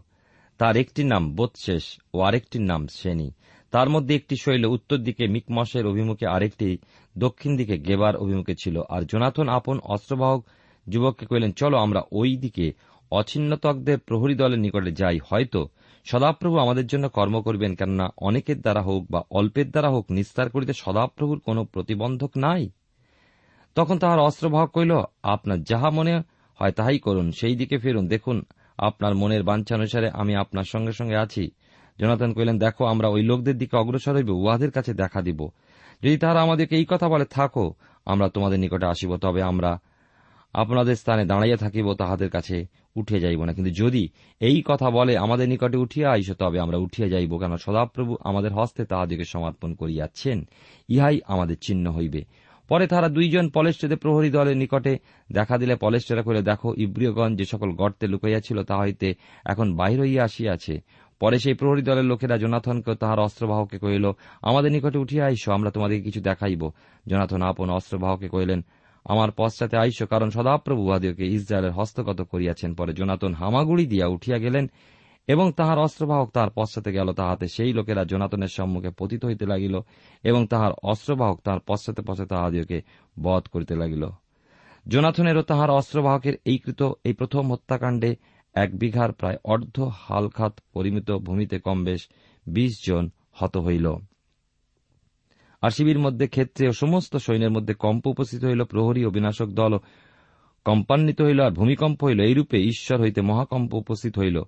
তার 0.57 0.77
একটির 0.77 1.05
নাম 1.05 1.35
বোধশেষ 1.35 1.83
ও 2.13 2.21
আরেকটির 2.21 2.61
নাম 2.61 2.87
শ্রেণি 2.87 3.31
তার 3.71 3.89
মধ্যে 3.89 4.15
একটি 4.15 4.35
শৈল 4.35 4.65
উত্তর 4.65 4.97
দিকে 4.97 5.27
মিকমসের 5.27 5.87
অভিমুখে 5.87 6.27
আরেকটি, 6.27 6.77
দক্ষিণ 7.17 7.57
দিকে 7.57 7.77
গেবার 7.77 8.17
অভিমুখে 8.17 8.55
ছিল। 8.63 8.81
আর 8.89 9.01
জোনাথন 9.01 9.49
আপন 9.49 9.79
অস্ত্রবাহক 9.79 10.45
যুবককে 10.89 11.25
কহিলেন 11.25 11.51
চলো 11.51 11.77
আমরা 11.77 12.01
ওই 12.11 12.37
দিকে 12.37 12.73
অছিন্নতকদের 13.11 13.99
প্রহরী 13.99 14.35
দলের 14.35 14.59
নিকটে 14.59 14.91
যাই। 14.91 15.19
হয়তো 15.29 15.67
সদাপ্রভু 16.05 16.57
আমাদের 16.57 16.87
জন্য 16.87 17.09
কর্ম 17.09 17.41
করবেন, 17.41 17.75
কেননা 17.75 18.09
অনেকের 18.17 18.61
দ্বারা 18.61 18.81
হোক 18.81 19.05
বা 19.11 19.21
অল্পের 19.31 19.71
দ্বারা 19.71 19.89
হোক 19.89 20.11
নিস্তার 20.11 20.49
করিতে 20.49 20.73
সদাপ্রভুর 20.73 21.39
কোন 21.39 21.63
প্রতিবন্ধক 21.63 22.31
নাই। 22.37 22.69
তখন 23.75 23.99
তাহার 23.99 24.19
অস্ত্রবাহক 24.19 24.71
কইল, 24.71 25.01
আপনার 25.23 25.63
যাহা 25.63 25.89
মনে 25.89 26.21
হয় 26.55 26.71
তাহাই 26.71 26.99
করুন। 26.99 27.31
সেই 27.31 27.55
দিকে 27.55 27.77
ফিরুন। 27.77 28.07
দেখুন, 28.07 28.43
আপনার 28.77 29.15
মনের 29.15 29.43
বাঞ্ছানুসারে 29.43 30.09
আমি 30.09 30.35
আপনার 30.35 30.63
সঙ্গে 30.63 30.91
সঙ্গে 30.91 31.15
আছি। 31.15 31.51
জনাতন 31.99 32.33
কহিলেন, 32.33 32.59
দেখো, 32.59 32.85
আমরা 32.85 33.07
ওই 33.07 33.23
লোকদের 33.23 33.57
দিকে 33.57 33.77
অগ্রসর 33.77 34.15
হইব, 34.15 34.29
উহাদের 34.29 34.71
কাছে 34.71 34.93
দেখা 34.93 35.21
দিব। 35.21 35.49
যদি 36.03 36.17
তাহারা 36.17 36.41
আমাদেরকে 36.41 36.75
এই 36.75 36.85
কথা 36.89 37.09
বলে, 37.09 37.25
থাকো, 37.25 37.73
আমরা 38.05 38.29
তোমাদের 38.29 38.59
নিকটে 38.59 38.85
আসিব, 38.85 39.17
তবে 39.17 39.43
আমরা 39.43 39.79
আপনাদের 40.53 40.95
স্থানে 40.95 41.25
দাঁড়াইয়া 41.25 41.57
থাকিব, 41.57 41.93
তাহাদের 41.93 42.29
কাছে 42.29 42.65
উঠিয়া 42.95 43.19
যাইব 43.19 43.43
না। 43.43 43.53
কিন্তু 43.53 43.71
যদি 43.71 44.09
এই 44.39 44.63
কথা 44.65 44.89
বলে, 44.89 45.17
আমাদের 45.17 45.49
নিকটে 45.49 45.77
উঠিয়া 45.77 46.11
আইস, 46.11 46.31
তবে 46.31 46.59
আমরা 46.59 46.77
উঠিয়া 46.77 47.09
যাইব 47.09 47.37
কেন 47.37 47.55
সদাপ্রভু 47.55 48.17
আমাদের 48.23 48.53
হস্তে 48.53 48.85
তাহাদিকে 48.85 49.25
সমর্পণ 49.25 49.73
করিয়াছেন, 49.73 50.47
ইহাই 50.89 51.19
আমাদের 51.27 51.57
চিহ্ন 51.61 51.91
হইবে। 51.91 52.25
পরে 52.69 52.87
তারা 52.87 53.07
দুইজন 53.07 53.49
পলেস্টেদের 53.49 53.97
প্রহরী 53.97 54.29
দলের 54.29 54.57
নিকটে 54.57 54.99
দেখা 55.31 55.57
দিলে 55.57 55.75
পলেস্টেরা 55.75 56.21
করে 56.21 56.41
দেখো 56.41 56.73
ইব্রিয়গঞ্জ 56.77 57.37
যে 57.37 57.45
সকল 57.45 57.71
গর্তে 57.71 58.07
লুকাইয়াছিল 58.07 58.63
তা 58.63 58.77
হইতে 58.77 59.15
এখন 59.45 59.75
বাহির 59.75 59.99
হইয়া 59.99 60.23
আসিয়াছে। 60.23 60.81
পরে 61.21 61.39
সেই 61.39 61.53
প্রহরী 61.53 61.81
দলের 61.81 62.05
লোকেরা 62.05 62.37
জোনাথনকে 62.37 62.95
তাহার 62.95 63.19
অস্ত্রবাহকে 63.19 63.77
কহিল, 63.79 64.05
আমাদের 64.41 64.71
নিকটে 64.71 64.97
উঠিয়া 64.97 65.25
আইস, 65.25 65.49
আমরা 65.49 65.71
তোমাদেরকে 65.71 66.03
কিছু 66.03 66.21
দেখাইব। 66.21 66.61
জোনাথন 67.07 67.41
আপন 67.41 67.69
অস্ত্রবাহকে 67.69 68.27
কহিলেন, 68.27 68.61
আমার 69.05 69.29
পশ্চাতে 69.37 69.77
আইস, 69.77 70.03
কারণ 70.03 70.29
সদাপ্রভু 70.29 70.81
উহাদেরকে 70.81 71.25
ইসরায়েলের 71.27 71.71
হস্তগত 71.71 72.21
করিয়াছেন। 72.21 72.75
পরে 72.75 72.93
জোনাতন 72.93 73.33
হামাগুড়ি 73.33 73.85
দিয়া 73.85 74.07
উঠিয়া 74.07 74.37
গেলেন, 74.37 74.67
এবং 75.27 75.51
তাহার 75.51 75.77
অস্ত্রবাহক 75.77 76.29
তাহার 76.29 76.51
পশ্চাতে 76.55 76.91
গেল, 76.91 77.13
তাহাতে 77.13 77.47
সেই 77.47 77.73
লোকেরা 77.73 78.03
জোনাতনের 78.03 78.47
সম্মুখে 78.47 78.89
পতিত 78.89 79.25
হইতে 79.25 79.45
লাগিল, 79.45 79.75
এবং 80.23 80.47
তাহার 80.47 80.71
অস্ত্রবাহক 80.83 81.37
তাহার 81.43 81.59
পশ্চাতে 81.67 82.01
পশ্চাতে 82.01 82.29
তাহাদিওকে 82.29 82.81
বধ 83.23 83.43
করিতে 83.51 83.75
লাগিল। 83.75 84.03
জোনাথনেরও 84.87 85.41
তাহার 85.41 85.69
অস্ত্রবাহকের 85.69 86.35
এই 86.45 86.57
কৃত 86.57 86.81
এই 87.03 87.13
প্রথম 87.13 87.51
হত্যাকাণ্ডে 87.51 88.15
এক 88.63 88.79
বিঘার 88.79 89.11
প্রায় 89.11 89.37
অর্ধ 89.43 89.89
হালখাত 89.93 90.59
পরিমিত 90.73 91.11
ভূমিতে 91.11 91.59
কমবেশ 91.59 92.07
বিশ 92.47 92.73
জন 92.87 93.09
হত 93.33 93.57
হইল। 93.57 93.87
আর 95.61 95.69
শিবির 95.69 95.99
মধ্যে 95.99 96.27
ক্ষেত্রে 96.27 96.67
ও 96.67 96.71
সমস্ত 96.71 97.15
সৈন্যের 97.15 97.51
মধ্যে 97.51 97.73
কম্প 97.73 98.07
উপস্থিত 98.07 98.45
হইল, 98.45 98.63
প্রহরী 98.63 99.05
ও 99.05 99.09
বিনাশক 99.09 99.45
দল 99.45 99.77
কম্পান্বিত 100.65 101.21
হইল 101.21 101.39
আর 101.41 101.51
ভূমিকম্প 101.51 102.03
হইল। 102.03 102.19
এইরূপে 102.19 102.57
ঈশ্বর 102.57 103.01
হইতে 103.01 103.21
মহাকম্প 103.21 103.73
উপস্থিত 103.73 104.19
হইল। 104.19 104.41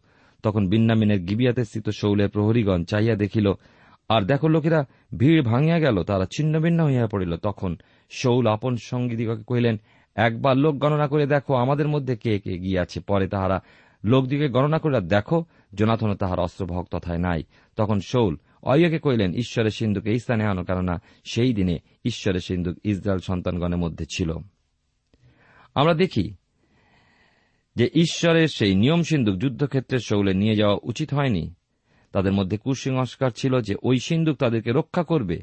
তখন 0.43 0.69
বিন্নামিনের 0.69 1.19
গিবিয়াতে 1.19 1.65
স্থিত 1.65 1.89
শৌলের 1.89 2.29
প্রহরীগণ 2.29 2.83
চাইয়া 2.83 3.15
দেখিল, 3.15 3.53
আর 4.09 4.21
দেখো 4.21 4.47
লোকেরা, 4.47 4.85
ভিড় 5.17 5.41
ভাঙিয়া 5.41 5.79
গেল, 5.79 6.03
তারা 6.03 6.25
ছিন্ন 6.25 6.59
ভিন্ন 6.59 6.85
হইয়া 6.85 7.07
পড়িল। 7.07 7.37
তখন 7.37 7.77
শৌল 8.09 8.47
আপন 8.47 8.75
সঙ্গীদিগকে 8.75 9.43
কহিলেন, 9.43 9.77
একবার 10.15 10.57
লোক 10.57 10.75
গণনা 10.75 11.07
করে 11.07 11.27
দেখো 11.27 11.55
আমাদের 11.55 11.87
মধ্যে 11.87 12.15
কে 12.15 12.39
কে 12.39 12.57
গিয়াছে। 12.59 12.99
পরে 12.99 13.27
তাহারা 13.27 13.61
লোকদিকে 14.03 14.49
গণনা 14.49 14.79
করিয়া 14.79 15.01
দেখো 15.01 15.45
জোনাথন 15.73 16.13
তাহার 16.13 16.39
অস্ত্রভক 16.39 16.87
তথায় 16.91 17.17
নাই। 17.17 17.43
তখন 17.75 17.99
শৌল 17.99 18.37
অয়কে 18.63 18.99
কইলেন 18.99 19.33
ঈশ্বরের 19.33 19.71
সিন্ধুক 19.71 20.05
এই 20.05 20.19
স্থানে 20.19 20.45
আনো, 20.45 20.63
কেননা 20.63 21.01
সেই 21.23 21.53
দিনে 21.53 21.79
ঈশ্বরের 22.05 22.39
সিন্ধুক 22.39 22.77
ইসরায়েল 22.83 23.19
সন্তানগণের 23.19 23.77
মধ্যে 23.77 24.05
ছিল। 24.15 24.33
আমরা 25.75 25.93
দেখি 25.93 26.33
যে 27.75 27.89
ঈশ্বরের 27.95 28.47
সেই 28.47 28.75
নিয়ম 28.75 29.03
সিন্ধুক 29.03 29.35
যুদ্ধক্ষেত্রে 29.35 29.99
শৌলে 29.99 30.33
নিয়ে 30.33 30.55
যাওয়া 30.55 30.77
উচিত 30.83 31.13
হয়নি। 31.13 31.53
তাদের 32.11 32.33
মধ্যে 32.33 32.57
কুসংস্কার 32.57 33.31
ছিল 33.31 33.61
যে 33.61 33.75
ওই 33.83 33.99
সিন্ধুক 33.99 34.37
তাদেরকে 34.37 34.71
রক্ষা 34.71 35.03
করবে। 35.03 35.41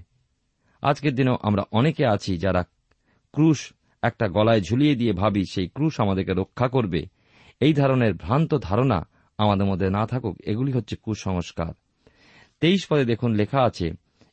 আজকের 0.83 1.15
দিনেও 1.15 1.37
আমরা 1.43 1.63
অনেকে 1.73 2.07
আছি 2.07 2.39
যারা 2.39 2.65
ক্রুশ 3.33 3.73
একটা 4.03 4.29
গলায় 4.29 4.61
ঝুলিয়ে 4.61 4.95
দিয়ে 4.95 5.13
ভাবি, 5.13 5.45
সেই 5.51 5.69
ক্রুশ 5.69 6.01
আমাদেরকে 6.01 6.33
রক্ষা 6.33 6.69
করবে। 6.69 7.16
এই 7.61 7.73
ধরনের 7.73 8.15
ভ্রান্ত 8.15 8.55
ধারণা 8.63 8.99
আমাদের 9.39 9.67
মধ্যে 9.67 9.91
না 9.91 10.07
থাকুক, 10.07 10.37
এগুলি 10.45 10.73
হচ্ছে 10.73 10.97
কুসংস্কার। 10.97 11.73
তেইশ 12.61 12.87
পদে 12.91 13.05
দেখুন 13.05 13.31
লেখা 13.35 13.61
আছে, 13.63 13.91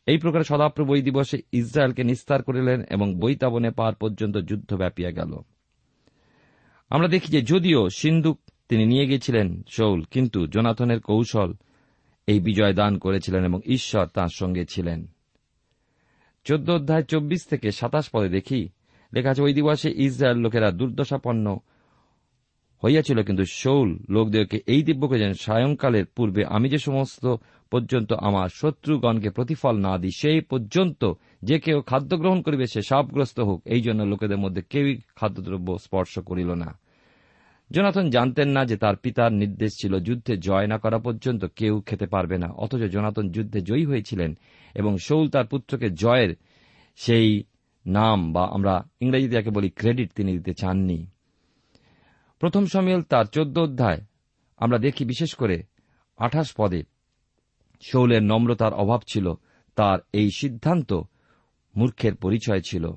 এই 0.08 0.18
প্রকার 0.18 0.44
সদাপ্রভু 0.44 0.92
ওই 0.92 1.02
দিবসে 1.02 1.38
ইসরায়েলকে 1.52 2.04
নিস্তার 2.04 2.44
করিলেন 2.44 2.80
এবং 2.90 3.20
বৈতাবনে 3.20 3.72
পার 3.72 3.94
পর্যন্ত 3.96 4.38
যুদ্ধ 4.38 4.74
ব্যাপিয়া 4.74 5.12
গেল। 5.12 5.32
আমরা 6.90 7.08
দেখি 7.08 7.32
যে 7.32 7.42
যদিও 7.42 7.90
সিন্ধুক 7.90 8.38
তিনি 8.70 8.86
নিয়ে 8.86 9.06
গিয়েছিলেন 9.06 9.64
শৌল, 9.68 10.04
কিন্তু 10.12 10.48
জোনাথনের 10.48 11.00
কৌশল 11.00 11.54
এই 12.28 12.40
বিজয় 12.40 12.74
দান 12.74 12.98
করেছিলেন 12.98 13.46
এবং 13.46 13.60
ঈশ্বর 13.66 14.06
তাঁর 14.08 14.30
সঙ্গে 14.30 14.66
ছিলেন। 14.66 15.08
চোদ্দ 16.46 16.70
অধ্যায় 16.70 17.04
চব্বিশ 17.04 17.42
থেকে 17.46 17.72
সাতাশ 17.72 18.10
পদে 18.10 18.30
দেখি, 18.30 18.70
লেখা 19.14 19.30
আছে, 19.30 19.42
ওই 19.42 19.54
দিবসে 19.54 19.90
ইসরায়েল 19.98 20.38
লোকেরা 20.38 20.72
দুর্দশাপন্ন 20.72 21.46
হইয়াছিল 22.84 23.24
কিন্তু 23.24 23.46
শৌল 23.46 23.98
লোকদেরকে 24.10 24.62
এই 24.68 24.84
দিব্য 24.84 25.20
যেন 25.20 25.34
সায়ংকালের 25.34 26.06
পূর্বে 26.06 26.46
আমি 26.46 26.70
যে 26.70 26.78
সমস্ত 26.78 27.36
পর্যন্ত 27.72 28.14
আমার 28.14 28.50
শত্রুগণকে 28.50 29.30
প্রতিফল 29.30 29.76
না 29.78 29.98
দিই, 29.98 30.12
সেই 30.12 30.42
পর্যন্ত 30.42 31.14
যে 31.44 31.60
কেউ 31.60 31.82
খাদ্য 31.82 32.18
গ্রহণ 32.18 32.42
করিবে 32.42 32.66
সে 32.68 32.82
সাপগ্রস্ত 32.82 33.40
হোক। 33.40 33.62
এই 33.66 33.82
জন্য 33.82 34.04
লোকেদের 34.04 34.38
মধ্যে 34.38 34.62
কেউই 34.70 34.98
খাদ্যদ্রব্য 35.16 35.78
স্পর্শ 35.78 36.20
করিল 36.20 36.54
না। 36.54 36.80
জোনাথন 37.72 38.10
জানতেন 38.10 38.50
না 38.50 38.66
যে 38.66 38.78
তার 38.78 38.96
পিতার 38.96 39.34
নির্দেশ 39.34 39.72
ছিল 39.82 40.00
যুদ্ধে 40.00 40.38
জয় 40.38 40.68
না 40.68 40.78
করা 40.78 40.98
পর্যন্ত 40.98 41.46
কেউ 41.56 41.82
খেতে 41.82 42.06
পারবে 42.06 42.38
না। 42.38 42.48
অথচ 42.48 42.82
জোনাথন 42.92 43.32
যুদ্ধে 43.32 43.62
জয়ী 43.62 43.86
হয়েছিলেন 43.86 44.36
এবং 44.76 44.98
শৌল 44.98 45.28
তার 45.28 45.46
পুত্রকে 45.48 45.90
জয়ের 45.90 46.36
সেই 46.96 47.44
নাম 47.88 48.34
বা 48.34 48.44
আমরা 48.46 48.84
ইংরেজিতে 49.02 49.36
যাকে 49.36 49.50
বলি 49.50 49.70
ক্রেডিট 49.70 50.10
তিনি 50.16 50.32
দিতে 50.38 50.54
চাননি। 50.54 51.13
প্রথম 52.44 52.66
সমিল 52.66 53.02
তার 53.02 53.26
চোদ্দ 53.26 53.58
অধ্যায়। 53.58 54.02
আমরা 54.58 54.78
দেখি 54.78 55.06
বিশেষ 55.06 55.36
করে 55.36 55.64
আঠাশ 56.18 56.54
পদে। 56.58 56.84
শৌলের 57.82 58.24
নম্রতার 58.24 58.74
অভাব 58.74 59.02
ছিল, 59.08 59.34
তার 59.76 60.00
এই 60.14 60.30
সিদ্ধান্ত 60.36 60.94
মূর্খের 61.76 62.16
পরিচয় 62.16 62.62
ছিল। 62.70 62.92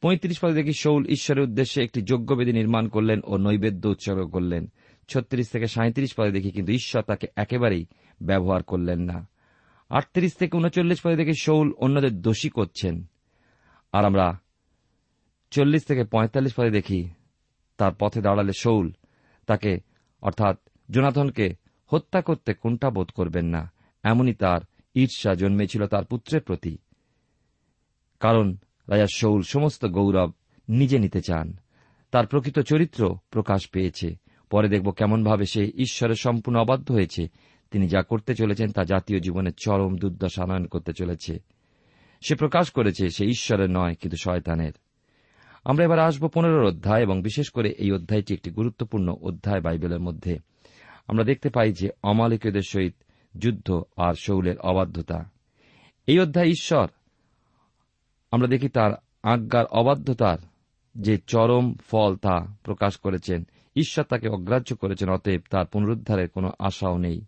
পঁয়ত্রিশ 0.00 0.38
পদে 0.38 0.54
দেখি 0.54 0.72
শৌল 0.72 1.06
ঈশ্বরের 1.06 1.44
উদ্দেশ্যে 1.44 1.84
একটি 1.84 2.02
যজ্ঞবেদী 2.02 2.52
নির্মাণ 2.52 2.88
করলেন 2.88 3.20
ও 3.24 3.36
নৈবেদ্য 3.36 3.88
উৎসর্গ 3.88 4.30
করলেন। 4.30 4.72
ছত্রিশ 5.08 5.48
থেকে 5.48 5.66
সাঁত্রিশ 5.66 6.14
পদে 6.14 6.30
দেখি 6.30 6.50
কিন্তু 6.50 6.72
ঈশ্বর 6.72 7.02
তাকে 7.02 7.26
একেবারেই 7.36 7.86
ব্যবহার 8.22 8.62
করলেন 8.62 9.00
না। 9.00 9.28
আটত্রিশ 9.88 10.34
থেকে 10.34 10.56
উনচল্লিশ 10.56 11.00
পদে 11.00 11.16
দেখি 11.16 11.32
শৌল 11.42 11.72
অন্যদের 11.72 12.22
দোষী 12.22 12.48
করছেন। 12.48 13.04
আর 13.92 14.04
আমরা 14.04 14.38
চল্লিশ 15.50 15.84
থেকে 15.84 16.04
পঁয়তাল্লিশ 16.04 16.54
পদে 16.54 16.70
দেখি 16.70 17.10
তার 17.76 17.92
পথে 17.98 18.20
দাঁড়ালে 18.20 18.52
শৌল। 18.58 18.92
তাকে, 19.46 19.78
অর্থাৎ 20.20 20.58
জোনাথনকে, 20.90 21.54
হত্যা 21.86 22.20
করতে 22.20 22.54
কোনটা 22.54 22.90
বোধ 22.90 23.10
করবেন 23.10 23.46
না। 23.46 23.72
এমনই 24.02 24.34
তার 24.34 24.60
ঈর্ষা 24.94 25.34
জন্মেছিল 25.34 25.86
তার 25.86 26.04
পুত্রের 26.04 26.42
প্রতি। 26.42 26.78
কারণ 28.20 28.56
রাজা 28.88 29.06
শৌল 29.14 29.42
সমস্ত 29.42 29.86
গৌরব 29.86 30.32
নিজে 30.68 30.98
নিতে 30.98 31.20
চান। 31.20 31.56
তার 32.10 32.26
প্রকৃত 32.26 32.58
চরিত্র 32.58 33.16
প্রকাশ 33.30 33.68
পেয়েছে। 33.68 34.16
পরে 34.50 34.68
দেখব 34.68 34.90
কেমনভাবে 34.90 35.44
সে 35.44 35.72
ঈশ্বরের 35.74 36.14
সম্পূর্ণ 36.14 36.58
অবাধ্য 36.58 36.92
হয়েছে। 36.92 37.28
তিনি 37.70 37.88
যা 37.88 38.02
করতে 38.02 38.34
চলেছেন 38.34 38.72
তা 38.72 38.84
জাতীয় 38.84 39.20
জীবনের 39.20 39.52
চরম 39.64 39.96
দুর্দশা 39.96 40.42
আনয়ন 40.42 40.66
করতে 40.66 40.92
চলেছে। 40.92 41.38
সে 42.28 42.34
প্রকাশ 42.34 42.70
করেছে 42.70 43.08
সে 43.08 43.24
ঈশ্বরের 43.26 43.70
নয়, 43.70 43.94
কিন্তু 43.94 44.16
শয়তানের। 44.16 44.72
আমরা 45.64 45.84
এবার 45.84 45.98
আসব 45.98 46.28
পনেরো 46.28 46.68
অধ্যায় 46.68 47.02
এবং 47.02 47.22
বিশেষ 47.22 47.50
করে 47.50 47.70
এই 47.70 47.92
অধ্যায়টি 47.92 48.34
একটি 48.34 48.50
গুরুত্বপূর্ণ 48.50 49.08
অধ্যায় 49.12 49.60
বাইবেলের 49.60 50.00
মধ্যে। 50.00 50.38
আমরা 51.08 51.24
দেখতে 51.24 51.48
পাই 51.48 51.72
যে 51.72 51.88
অমালিকদের 52.02 52.62
সহিত 52.68 52.94
যুদ্ধ 53.38 53.82
আর 53.96 54.14
শৌলের 54.14 54.58
অবাধ্যতা। 54.58 55.30
এই 56.06 56.18
অধ্যায় 56.18 56.46
ঈশ্বর, 56.46 56.88
আমরা 58.30 58.48
দেখি 58.48 58.68
তার 58.68 58.92
আজ্ঞার 59.22 59.66
অবাধ্যতার 59.66 60.38
যে 60.96 61.18
চরম 61.26 61.74
ফল 61.74 62.16
তা 62.16 62.56
প্রকাশ 62.62 62.96
করেছেন। 62.96 63.46
ঈশ্বর 63.76 64.04
তাকে 64.04 64.28
অগ্রাহ্য 64.28 64.76
করেছেন, 64.76 65.08
অতএব 65.08 65.40
তার 65.50 65.66
পুনরুদ্ধারের 65.66 66.28
কোনো 66.28 66.50
আশাও 66.58 66.98
নেই। 66.98 67.24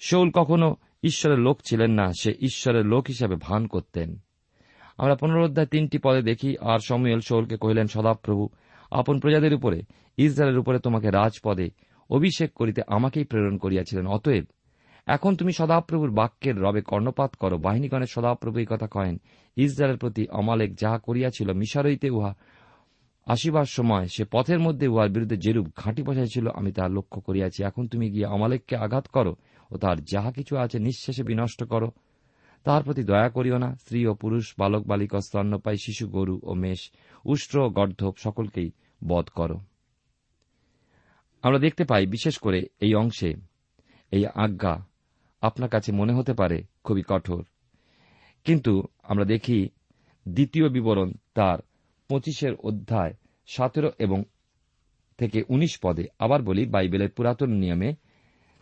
শৌল 0.00 0.30
কখনো 0.30 0.76
ঈশ্বরের 1.02 1.38
লোক 1.38 1.60
ছিলেন 1.68 1.90
না, 1.90 2.12
সে 2.20 2.32
ঈশ্বরের 2.40 2.86
লোক 2.86 3.04
হিসাবে 3.08 3.36
ভান 3.40 3.66
করতেন। 3.66 4.18
আমরা 4.98 5.14
পুনরুদ্ধার 5.14 5.66
তিনটি 5.66 5.98
পদে 5.98 6.22
দেখি, 6.22 6.56
আর 6.60 6.78
সময়েল 6.78 7.20
শৌলকে 7.20 7.56
কহিলেন, 7.56 7.86
সদাপ্রভু, 7.86 8.48
আপন 8.90 9.20
প্রজাদের 9.20 9.54
উপরে, 9.54 9.82
ইসরায়েলের 10.18 10.58
উপরে 10.58 10.78
তোমাকে 10.78 11.10
রাজপদে 11.10 11.70
অভিষেক 12.10 12.52
করিতে 12.54 12.82
আমাকেই 12.86 13.24
প্রেরণ 13.24 13.58
করিয়াছিলেন। 13.58 14.06
অতএব, 14.06 14.44
এখন 15.06 15.36
তুমি 15.36 15.52
সদাপ্রভুর 15.52 16.10
বাক্যের 16.10 16.60
রবে 16.60 16.82
কর্ণপাত 16.82 17.36
করো। 17.36 17.58
বাহিনীগণের 17.58 18.06
সদাপ্রভু 18.06 18.58
এই 18.58 18.66
কথা 18.66 18.86
কহেন, 18.86 19.18
ইসরায়েলের 19.56 19.98
প্রতি 19.98 20.28
অমালেক 20.30 20.74
যাহা 20.74 20.98
করিয়াছিল 20.98 21.52
মিশারইতে 21.52 22.10
উহা 22.10 22.34
আসিবার 23.26 23.64
সময় 23.64 24.06
সে 24.06 24.24
পথের 24.24 24.58
মধ্যে 24.58 24.88
উহার 24.88 25.08
বিরুদ্ধে 25.08 25.36
যেরূপ 25.36 25.66
ঘাঁটি 25.76 26.02
বসাইছিল, 26.02 26.48
আমি 26.48 26.72
তাহা 26.72 26.88
লক্ষ্য 26.88 27.20
করিয়াছি। 27.20 27.62
এখন 27.64 27.86
তুমি 27.86 28.10
গিয়ে 28.10 28.26
অমালেককে 28.26 28.76
আঘাত 28.76 29.06
করো 29.06 29.36
ও 29.70 29.76
তার 29.76 30.04
যাহা 30.04 30.32
কিছু 30.32 30.56
আছে 30.56 30.78
নিঃশেষে 30.78 31.22
বিনষ্ট 31.22 31.64
করো। 31.64 31.90
তাহার 32.64 32.82
প্রতি 32.82 33.02
দয়া 33.02 33.28
করিও 33.28 33.58
না, 33.58 33.74
স্ত্রী 33.74 34.06
ও 34.06 34.14
পুরুষ, 34.14 34.54
বালক, 34.58 34.86
বালিকা 34.86 35.20
স্তন্যপাই 35.20 35.76
শিশু, 35.78 36.08
গরু 36.08 36.40
ও 36.42 36.54
মেষ, 36.54 36.90
উষ্ট্র 37.24 37.58
ও 37.58 37.68
গর্ধব 37.70 38.12
সকলকেই 38.18 38.70
বধ 39.06 39.28
করো। 39.28 39.60
আমরা 41.42 41.58
দেখতে 41.58 41.84
পাই, 41.84 42.06
বিশেষ 42.06 42.38
করে 42.38 42.66
এই 42.80 42.94
অংশে 42.94 43.34
এই 44.10 44.26
আজ্ঞা 44.26 44.86
আপনার 45.40 45.68
কাছে 45.68 45.92
মনে 45.92 46.12
হতে 46.12 46.32
পারে 46.32 46.62
খুবই 46.84 47.02
কঠোর। 47.08 47.44
কিন্তু 48.44 48.82
আমরা 49.02 49.24
দেখি, 49.24 49.68
দ্বিতীয় 50.28 50.68
বিবরণ 50.68 51.12
তার 51.34 51.58
পঁচিশের 52.08 52.54
অধ্যায় 52.54 53.14
সতেরো 53.46 53.90
এবং 53.98 54.22
থেকে 55.18 55.42
উনিশ 55.48 55.78
পদে 55.82 56.04
আবার 56.18 56.42
বলি, 56.42 56.66
বাইবেলের 56.66 57.10
পুরাতন 57.10 57.50
নিয়মে 57.50 57.94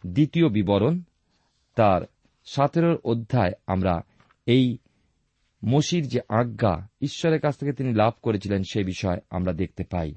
দ্বিতীয় 0.07 0.49
বিবরণ 0.49 1.03
তার 1.75 2.03
সতেরোর 2.51 2.97
অধ্যায় 3.05 3.53
আমরা 3.67 3.95
এই 4.47 4.79
মসির 5.63 6.05
যে 6.09 6.21
আজ্ঞা, 6.29 6.89
ঈশ্বরের 7.01 7.41
কাছ 7.41 7.55
থেকে 7.57 7.73
তিনি 7.73 7.91
লাভ 7.95 8.13
করেছিলেন 8.23 8.63
সে 8.71 8.81
বিষয় 8.85 9.19
আমরা 9.31 9.53
দেখতে 9.53 9.85
পাই। 9.91 10.15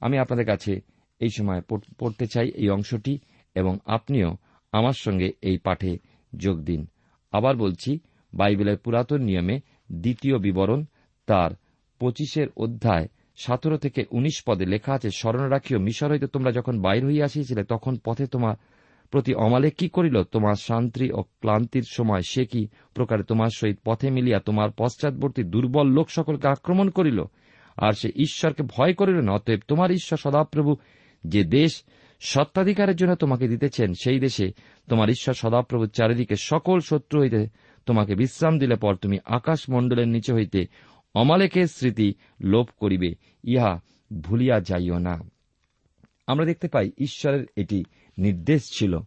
আমি 0.00 0.18
আপনাদের 0.18 0.46
কাছে 0.46 0.72
এই 1.20 1.32
সময় 1.38 1.60
পড়তে 1.98 2.26
চাই 2.26 2.48
এই 2.54 2.68
অংশটি 2.68 3.18
এবং 3.54 3.78
আপনিও 3.86 4.30
আমার 4.72 4.96
সঙ্গে 4.96 5.28
এই 5.42 5.58
পাঠে 5.58 5.98
যোগ 6.36 6.56
দিন। 6.60 6.86
আবার 7.32 7.56
বলছি, 7.56 7.98
বাইবেলের 8.34 8.78
পুরাতন 8.78 9.20
নিয়মে 9.20 9.60
দ্বিতীয় 9.92 10.38
বিবরণ 10.38 10.84
তার 11.26 11.50
পঁচিশের 11.98 12.48
অধ্যায় 12.56 13.06
সতেরো 13.36 13.76
থেকে 13.78 14.04
উনিশ 14.10 14.42
পদে 14.46 14.66
লেখা 14.66 14.92
আছে, 14.94 15.08
স্মরণ 15.10 15.44
রাখিও 15.48 15.78
মিশর 15.78 16.10
হইতে 16.10 16.26
তোমরা 16.26 16.50
যখন 16.52 16.80
বাইর 16.80 17.06
হইয়া 17.06 17.24
আসিয়াছিলে, 17.24 17.64
তখন 17.64 17.96
পথে 18.04 18.26
তোমার 18.26 18.56
প্রতি 19.12 19.34
অমালে 19.34 19.70
কি 19.70 19.88
করিল? 19.88 20.22
তোমার 20.22 20.54
শান্তি 20.54 21.12
ও 21.12 21.22
ক্লান্তির 21.22 21.82
সময় 21.90 22.20
সে 22.28 22.46
কি 22.46 22.68
প্রকারে 22.94 23.22
তোমার 23.22 23.48
সহিত 23.56 23.78
পথে 23.84 24.10
মিলিয়া 24.10 24.40
তোমার 24.40 24.70
পশ্চাৎবর্তী 24.76 25.42
দুর্বল 25.42 25.86
লোক 25.86 26.10
সকলকে 26.10 26.48
আক্রমণ 26.48 26.90
করিল? 26.90 27.24
আর 27.76 27.92
সে 27.92 28.08
ঈশ্বরকে 28.08 28.62
ভয় 28.62 28.94
করিল 28.94 29.20
না, 29.20 29.32
অতএব 29.32 29.60
তোমার 29.68 29.90
ঈশ্বর 29.90 30.18
সদাপ্রভু 30.18 30.76
যে 31.26 31.44
দেশ 31.44 31.82
সত্তাধিকারের 32.20 32.96
জন্য 32.96 33.14
তোমাকে 33.14 33.48
দিতেছেন, 33.48 33.94
সেই 33.94 34.20
দেশে 34.20 34.52
তোমার 34.90 35.10
ঈশ্বর 35.10 35.34
সদাপ্রভু 35.34 35.86
চারিদিকে 35.86 36.36
সকল 36.36 36.80
শত্রু 36.80 37.20
হইতে 37.20 37.46
তোমাকে 37.86 38.14
বিশ্রাম 38.14 38.58
দিলে 38.58 38.76
পর 38.76 38.94
তুমি 38.94 39.18
আকাশ 39.24 39.70
মণ্ডলের 39.70 40.08
নিচে 40.08 40.32
হইতে 40.32 40.66
অমালেকের 41.14 41.66
স্মৃতি 41.66 42.14
লোপ 42.40 42.68
করিবে, 42.76 43.14
ইহা 43.44 43.80
ভুলিয়া 44.20 44.60
যাইও 44.60 44.98
না। 44.98 45.18
আমরা 46.26 46.46
দেখতে 46.46 46.68
পাই 46.68 46.90
ঈশ্বরের 46.98 47.46
এটি 47.56 47.84
নির্দেশ 48.18 48.62
ছিল 48.72 48.98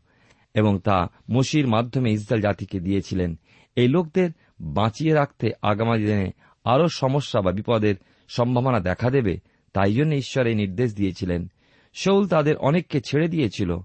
এবং 0.54 0.80
তা 0.80 1.08
মসির 1.32 1.68
মাধ্যমে 1.68 2.12
ইসরায়েল 2.12 2.42
জাতিকে 2.42 2.80
দিয়েছিলেন। 2.80 3.40
এই 3.76 3.88
লোকদের 3.88 4.30
বাঁচিয়ে 4.62 5.14
রাখতে 5.14 5.52
আগামী 5.62 6.06
দিনে 6.06 6.32
আরও 6.64 6.88
সমস্যা 6.88 7.42
বা 7.42 7.52
বিপদের 7.52 7.96
সম্ভাবনা 8.28 8.80
দেখা 8.80 9.10
দেবে, 9.10 9.40
তাই 9.74 9.94
জন্য 9.94 10.16
ঈশ্বর 10.16 10.48
এই 10.48 10.56
নির্দেশ 10.56 10.96
দিয়েছিলেন। 10.96 11.52
শৌল 11.94 12.28
তাদের 12.28 12.58
অনেককে 12.58 13.02
ছেড়ে 13.02 13.28
দিয়েছিল। 13.28 13.78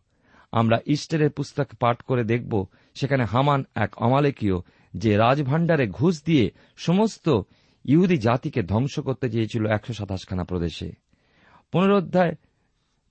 আমরা 0.53 0.79
ইস্টারের 0.87 1.31
পুস্তক 1.31 1.67
পাঠ 1.81 2.03
করে 2.03 2.25
দেখব, 2.25 2.67
সেখানে 2.95 3.25
হামান 3.25 3.65
এক 3.75 4.03
অমালেকীয় 4.03 4.55
যে 4.95 5.17
রাজভাণ্ডারে 5.17 5.89
ঘুষ 5.89 6.25
দিয়ে 6.25 6.51
সমস্ত 6.77 7.41
ইহুদি 7.85 8.17
জাতিকে 8.17 8.63
ধ্বংস 8.63 9.01
করতে 9.01 9.31
চেয়েছিল 9.31 9.67
একশো 9.67 9.93
সাতাশখানা 9.93 10.45
প্রদেশে। 10.45 10.93
পুনরুদ্ধায় 11.73 12.35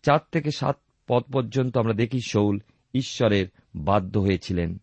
চার 0.04 0.20
থেকে 0.32 0.52
সাত 0.52 0.78
পদ 1.10 1.24
পর্যন্ত 1.24 1.78
আমরা 1.78 1.94
দেখি 1.94 2.20
শৌল 2.28 2.60
ঈশ্বরের 2.94 3.48
বাধ্য 3.76 4.20
হয়েছিলেন। 4.20 4.78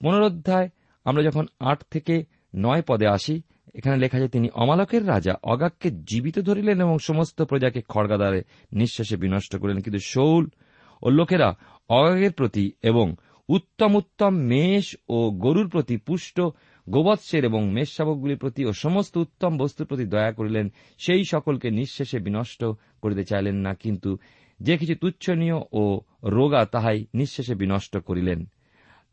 পুনরুদ্ধায় 0.00 0.68
আমরা 1.04 1.22
যখন 1.22 1.46
আট 1.60 1.82
থেকে 1.90 2.24
নয় 2.56 2.82
পদে 2.82 3.06
আসি, 3.06 3.42
এখানে 3.74 3.96
লেখা 3.96 4.18
যায় 4.18 4.28
তিনি 4.28 4.48
অমালকের 4.54 5.08
রাজা 5.08 5.34
অগাককে 5.42 5.90
জীবিত 5.90 6.38
ধরিলেন 6.38 6.80
এবং 6.80 6.98
সমস্ত 6.98 7.42
প্রজাকে 7.42 7.82
খড়গাদারে 7.88 8.42
নিঃশ্বাসে 8.72 9.16
বিনষ্ট 9.16 9.56
করলেন। 9.56 9.80
কিন্তু 9.80 9.98
শৌল 9.98 10.48
ও 11.02 11.10
লোকেরা 11.10 11.54
অগাকের 11.88 12.32
প্রতি 12.32 12.72
এবং 12.82 13.14
উত্তম 13.48 13.94
উত্তম 13.96 14.30
মেষ 14.30 14.96
ও 15.08 15.30
গরুর 15.30 15.68
প্রতি, 15.68 15.96
পুষ্ট 15.96 16.40
গোবৎসের 16.90 17.44
এবং 17.44 17.72
মেষশাবকগুলির 17.72 18.38
প্রতি 18.38 18.64
ও 18.64 18.72
সমস্ত 18.72 19.16
উত্তম 19.16 19.58
বস্তুর 19.58 19.86
প্রতি 19.86 20.04
দয়া 20.04 20.32
করিলেন, 20.32 20.72
সেই 20.98 21.24
সকলকে 21.30 21.70
নিঃশেষে 21.70 22.18
বিনষ্ট 22.18 22.64
করিতে 23.02 23.24
চাইলেন 23.24 23.56
না। 23.56 23.74
কিন্তু 23.74 24.18
যে 24.60 24.78
কিছু 24.78 24.94
তুচ্ছনীয় 24.94 25.58
ও 25.72 26.00
রোগা 26.24 26.64
তাহাই 26.64 27.06
নিঃশেষে 27.14 27.54
বিনষ্ট 27.54 27.96
করিলেন। 27.96 28.46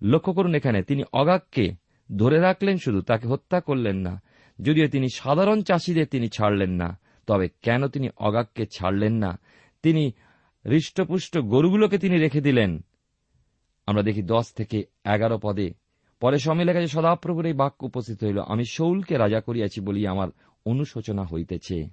লক্ষ্য 0.01 0.33
করুন 0.33 0.55
এখানে, 0.55 0.83
তিনি 0.83 1.03
অগাককে 1.13 1.75
ধরে 2.17 2.39
রাখলেন 2.39 2.77
শুধু, 2.77 3.01
তাকে 3.01 3.27
হত্যা 3.27 3.59
করলেন 3.59 3.97
না, 3.97 4.21
যদিও 4.59 4.87
তিনি 4.87 5.09
সাধারণ 5.09 5.61
চাষিদের 5.61 6.07
তিনি 6.07 6.29
ছাড়লেন 6.29 6.71
না, 6.71 6.99
তবে 7.27 7.49
কেন 7.61 7.87
তিনি 7.87 8.09
অগাককে 8.17 8.65
ছাড়লেন 8.65 9.13
না? 9.13 9.39
তিনি 9.83 10.11
হৃষ্টপুষ্ট 10.65 11.37
গরুগুলোকে 11.37 11.97
তিনি 11.97 12.17
রেখে 12.17 12.41
দিলেন। 12.41 12.85
আমরা 13.85 14.03
দেখি 14.03 14.21
দশ 14.21 14.53
থেকে 14.53 14.85
এগারো 15.05 15.37
পদে, 15.37 15.73
পরে 16.19 16.39
সময় 16.39 16.65
লেখা 16.65 16.81
যে 16.81 16.87
সদাপ্রভুর 16.87 17.45
এই 17.45 17.53
বাক্য 17.53 17.85
উপস্থিত 17.85 18.23
হইল, 18.23 18.39
আমি 18.47 18.65
শৌলকে 18.65 19.17
রাজা 19.17 19.41
করিয়াছি 19.41 19.81
বলিয়া 19.81 20.11
আমার 20.11 20.27
অনুশোচনা 20.65 21.23
হইতেছে। 21.23 21.89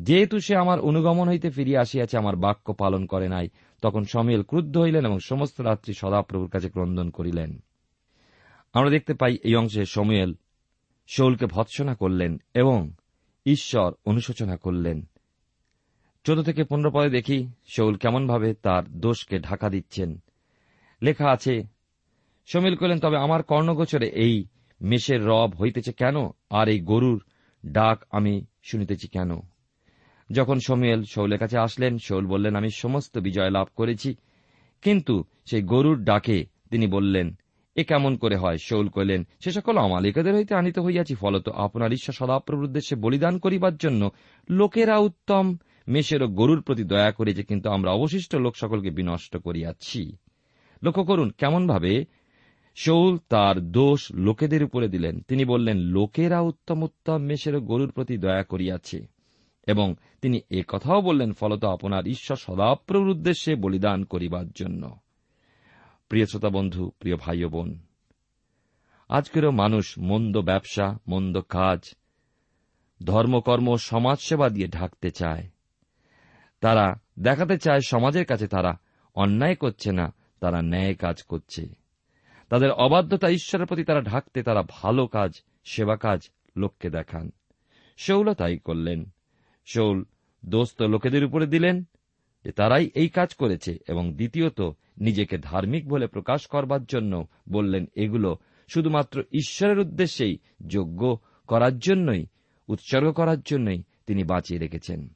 যেহেতু 0.00 0.40
সে 0.40 0.56
আমার 0.56 0.80
অনুগমন 0.80 1.28
হইতে 1.28 1.50
ফিরিয়া 1.50 1.80
আসিয়াছে, 1.80 2.18
আমার 2.18 2.36
বাক্য 2.36 2.72
পালন 2.72 3.06
করে 3.06 3.28
নাই, 3.28 3.48
তখন 3.82 4.04
সমিয়েল 4.04 4.42
ক্রুদ্ধ 4.42 4.76
হইলেন 4.76 5.06
এবং 5.06 5.18
সমস্ত 5.18 5.60
রাত্রি 5.60 5.94
সদাপ্রভুর 5.94 6.48
কাছে 6.48 6.68
ক্রন্দন 6.68 7.10
করিলেন। 7.10 7.64
আমরা 8.72 8.90
দেখতে 8.90 9.14
পাই 9.14 9.38
এই 9.44 9.56
অংশে 9.56 9.84
সময়েল 9.84 10.34
শৌলকে 11.06 11.46
ভৎসনা 11.46 11.94
করলেন 11.94 12.42
এবং 12.54 12.90
ঈশ্বর 13.46 13.92
অনুশোচনা 14.04 14.56
করলেন। 14.56 15.08
চোদ্দ 16.24 16.42
থেকে 16.42 16.64
পনেরো 16.64 16.90
পদে 16.90 17.10
দেখি 17.10 17.48
শৌল 17.66 17.96
কেমনভাবে 17.96 18.54
তার 18.54 18.82
দোষকে 19.00 19.38
ঢাকা 19.38 19.68
দিচ্ছেন। 19.68 20.22
লেখা 21.02 21.30
আছে, 21.30 21.64
সমীল 22.46 22.76
করলেন 22.76 22.98
তবে 22.98 23.16
আমার 23.16 23.42
কর্ণগোচরে 23.42 24.08
এই 24.08 24.46
মেষের 24.80 25.26
রব 25.26 25.54
হইতেছে 25.54 25.92
কেন? 25.92 26.16
আর 26.50 26.68
এই 26.68 26.80
গরুর 26.80 27.24
ডাক 27.66 28.04
আমি 28.10 28.44
শুনিতেছি 28.62 29.08
কেন? 29.08 29.40
যখন 30.32 30.58
সমীল 30.66 31.02
শৌলের 31.02 31.38
কাছে 31.38 31.58
আসলেন, 31.58 31.98
শৌল 31.98 32.26
বললেন, 32.26 32.56
আমি 32.56 32.70
সমস্ত 32.70 33.18
বিজয় 33.18 33.50
লাভ 33.50 33.68
করেছি। 33.76 34.14
কিন্তু 34.82 35.24
সেই 35.44 35.62
গরুর 35.62 36.04
ডাকে 36.04 36.46
তিনি 36.70 36.86
বললেন, 36.86 37.38
এ 37.74 37.84
কেমন 37.84 38.16
করে 38.16 38.36
হয়? 38.36 38.56
শৌল 38.58 38.88
কইলেন 38.88 39.26
সে 39.44 39.50
সকল 39.50 39.78
অমালিকাদের 39.78 40.34
হইতে 40.34 40.54
আনিত 40.54 40.78
হইয়াছি, 40.78 41.14
ফলত 41.14 41.48
আপনার 41.48 41.92
ঈশ্বর 41.92 42.12
সদাপ্রভুর 42.12 42.64
উদ্দেশ্যে 42.64 42.96
বলিদান 42.96 43.38
করিবার 43.38 43.76
জন্য 43.76 44.10
লোকেরা 44.50 44.98
উত্তম। 44.98 45.56
মেষের 45.88 46.22
ও 46.22 46.26
গরুর 46.26 46.62
প্রতি 46.62 46.84
দয়া 46.84 47.12
করেছে 47.12 47.42
কিন্তু 47.42 47.70
আমরা 47.70 47.90
অবশিষ্ট 47.90 48.36
লোক 48.36 48.56
সকলকে 48.56 48.90
বিনষ্ট 48.90 49.36
করিয়াছি। 49.36 50.16
লক্ষ্য 50.82 51.04
করুন, 51.04 51.30
কেমনভাবে 51.30 52.04
শৌল 52.74 53.18
তার 53.28 53.60
দোষ 53.60 54.12
লোকেদের 54.12 54.64
উপরে 54.64 54.88
দিলেন। 54.88 55.20
তিনি 55.20 55.44
বললেন, 55.44 55.76
লোকেরা 55.76 56.40
উত্তম 56.40 56.82
উত্তম 56.82 57.16
মেষের 57.16 57.60
গরুর 57.60 57.90
প্রতি 57.90 58.16
দয়া 58.16 58.42
করিয়াছে। 58.42 59.15
এবং 59.66 59.94
তিনি 60.22 60.40
এ 60.50 60.62
কথাও 60.68 61.00
বললেন, 61.00 61.32
ফলত 61.32 61.64
আপনার 61.64 62.06
ঈশ্বর 62.06 62.36
সদাপ্রভুর 62.36 63.08
উদ্দেশ্যে 63.08 63.54
বলিদান 63.54 64.04
করিবার 64.04 64.50
জন্য। 64.50 64.96
প্রিয় 66.08 66.26
শ্রোতা 66.26 66.48
বন্ধু, 66.48 66.90
প্রিয় 66.98 67.16
ভাই 67.16 67.44
বোন, 67.44 67.78
আজকেরও 69.08 69.50
মানুষ 69.50 69.98
মন্দ 69.98 70.40
ব্যবসা, 70.40 70.98
মন্দ 71.08 71.40
কাজ, 71.48 71.94
ধর্মকর্ম, 73.04 73.76
সমাজসেবা 73.76 74.48
দিয়ে 74.48 74.68
ঢাকতে 74.68 75.10
চায়। 75.10 75.48
তারা 76.60 76.94
দেখাতে 77.18 77.58
চায়, 77.58 77.80
সমাজের 77.80 78.26
কাছে 78.26 78.46
তারা 78.46 78.78
অন্যায় 79.14 79.54
করছে 79.54 79.92
না, 79.92 80.14
তারা 80.40 80.62
ন্যায় 80.62 80.94
কাজ 80.94 81.22
করছে। 81.22 81.68
তাদের 82.48 82.70
অবাধ্যতা 82.70 83.28
ঈশ্বরের 83.28 83.66
প্রতি 83.66 83.84
তারা 83.84 84.00
ঢাকতে 84.00 84.42
তারা 84.42 84.62
ভালো 84.62 85.06
কাজ, 85.06 85.32
সেবা 85.64 85.96
কাজ 85.96 86.30
লোককে 86.56 86.90
দেখান। 86.90 87.30
শৌল 87.96 88.34
তাই 88.34 88.58
করলেন। 88.58 89.12
শৌল 89.66 90.04
দোস্ত 90.46 90.82
লোকেদের 90.82 91.24
উপরে 91.24 91.46
দিলেন 91.46 91.84
যে 92.44 92.52
তারাই 92.52 92.90
এই 92.94 93.08
কাজ 93.08 93.34
করেছে 93.34 93.78
এবং 93.88 94.12
দ্বিতীয়ত 94.14 94.60
নিজেকে 94.98 95.38
ধার্মিক 95.38 95.88
বলে 95.88 96.06
প্রকাশ 96.06 96.46
করবার 96.46 96.84
জন্য 96.84 97.26
বললেন, 97.48 97.86
এগুলো 97.94 98.36
শুধুমাত্র 98.68 99.22
ঈশ্বরের 99.32 99.78
উদ্দেশ্যেই 99.78 100.38
যোগ্য 100.66 101.18
করার 101.46 101.78
জন্যই, 101.78 102.26
উৎসর্গ 102.68 103.12
করার 103.12 103.40
জন্যই 103.40 103.82
তিনি 104.06 104.24
বাঁচিয়ে 104.24 104.60
রেখেছেন। 104.60 105.08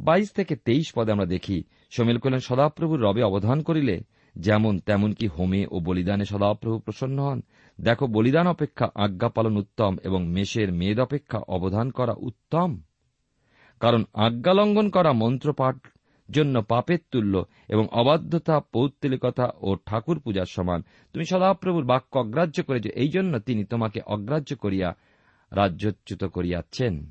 বাইশ 0.00 0.30
থেকে 0.30 0.56
তেইশ 0.56 0.92
পদে 0.94 1.12
আমরা 1.12 1.26
দেখি, 1.26 1.64
সমীল 1.90 2.18
করলেন 2.18 2.40
সদাপ্রভুর 2.40 3.00
রবে 3.00 3.22
অবধান 3.22 3.62
করিলে 3.62 4.00
যেমন 4.36 4.78
তেমন 4.78 5.12
কি 5.12 5.26
হোমে 5.26 5.66
ও 5.70 5.80
বলিদানে 5.80 6.24
সদাপ্রভু 6.24 6.78
প্রসন্ন 6.78 7.22
হন। 7.22 7.42
দেখো, 7.80 8.06
বলিদান 8.06 8.46
অপেক্ষা, 8.46 8.88
আজ্ঞা 8.94 9.28
পালন 9.28 9.56
উত্তম 9.56 9.96
এবং 10.04 10.28
মেষের 10.28 10.72
মেদ 10.72 11.00
অপেক্ষা 11.00 11.38
অবধান 11.38 11.90
করা 11.90 12.14
উত্তম। 12.18 12.82
কারণ 13.84 14.04
আজ্ঞা 14.14 14.54
লঙ্ঘন 14.54 14.90
করা 14.90 15.12
মন্ত্রপাঠ 15.12 15.76
জন্য 16.30 16.62
পাপের 16.62 16.98
তুল্য 17.10 17.44
এবং 17.68 17.88
অবাধ্যতা, 17.92 18.60
পৌত্তলিকতা 18.60 19.52
ও 19.60 19.76
ঠাকুর 19.86 20.20
পূজার 20.20 20.46
সমান। 20.46 20.82
তুমি 21.12 21.24
সদাপ্রভুর 21.24 21.84
বাক্য 21.84 22.18
অগ্রাহ্য 22.18 22.62
করেছ, 22.62 22.86
এই 22.86 23.08
জন্য 23.08 23.38
তিনি 23.38 23.64
তোমাকে 23.64 24.00
অগ্রাহ্য 24.06 24.56
করিয়া 24.56 24.94
রাজ্যচ্যুত 25.50 26.24
করিয়াছেন। 26.24 27.10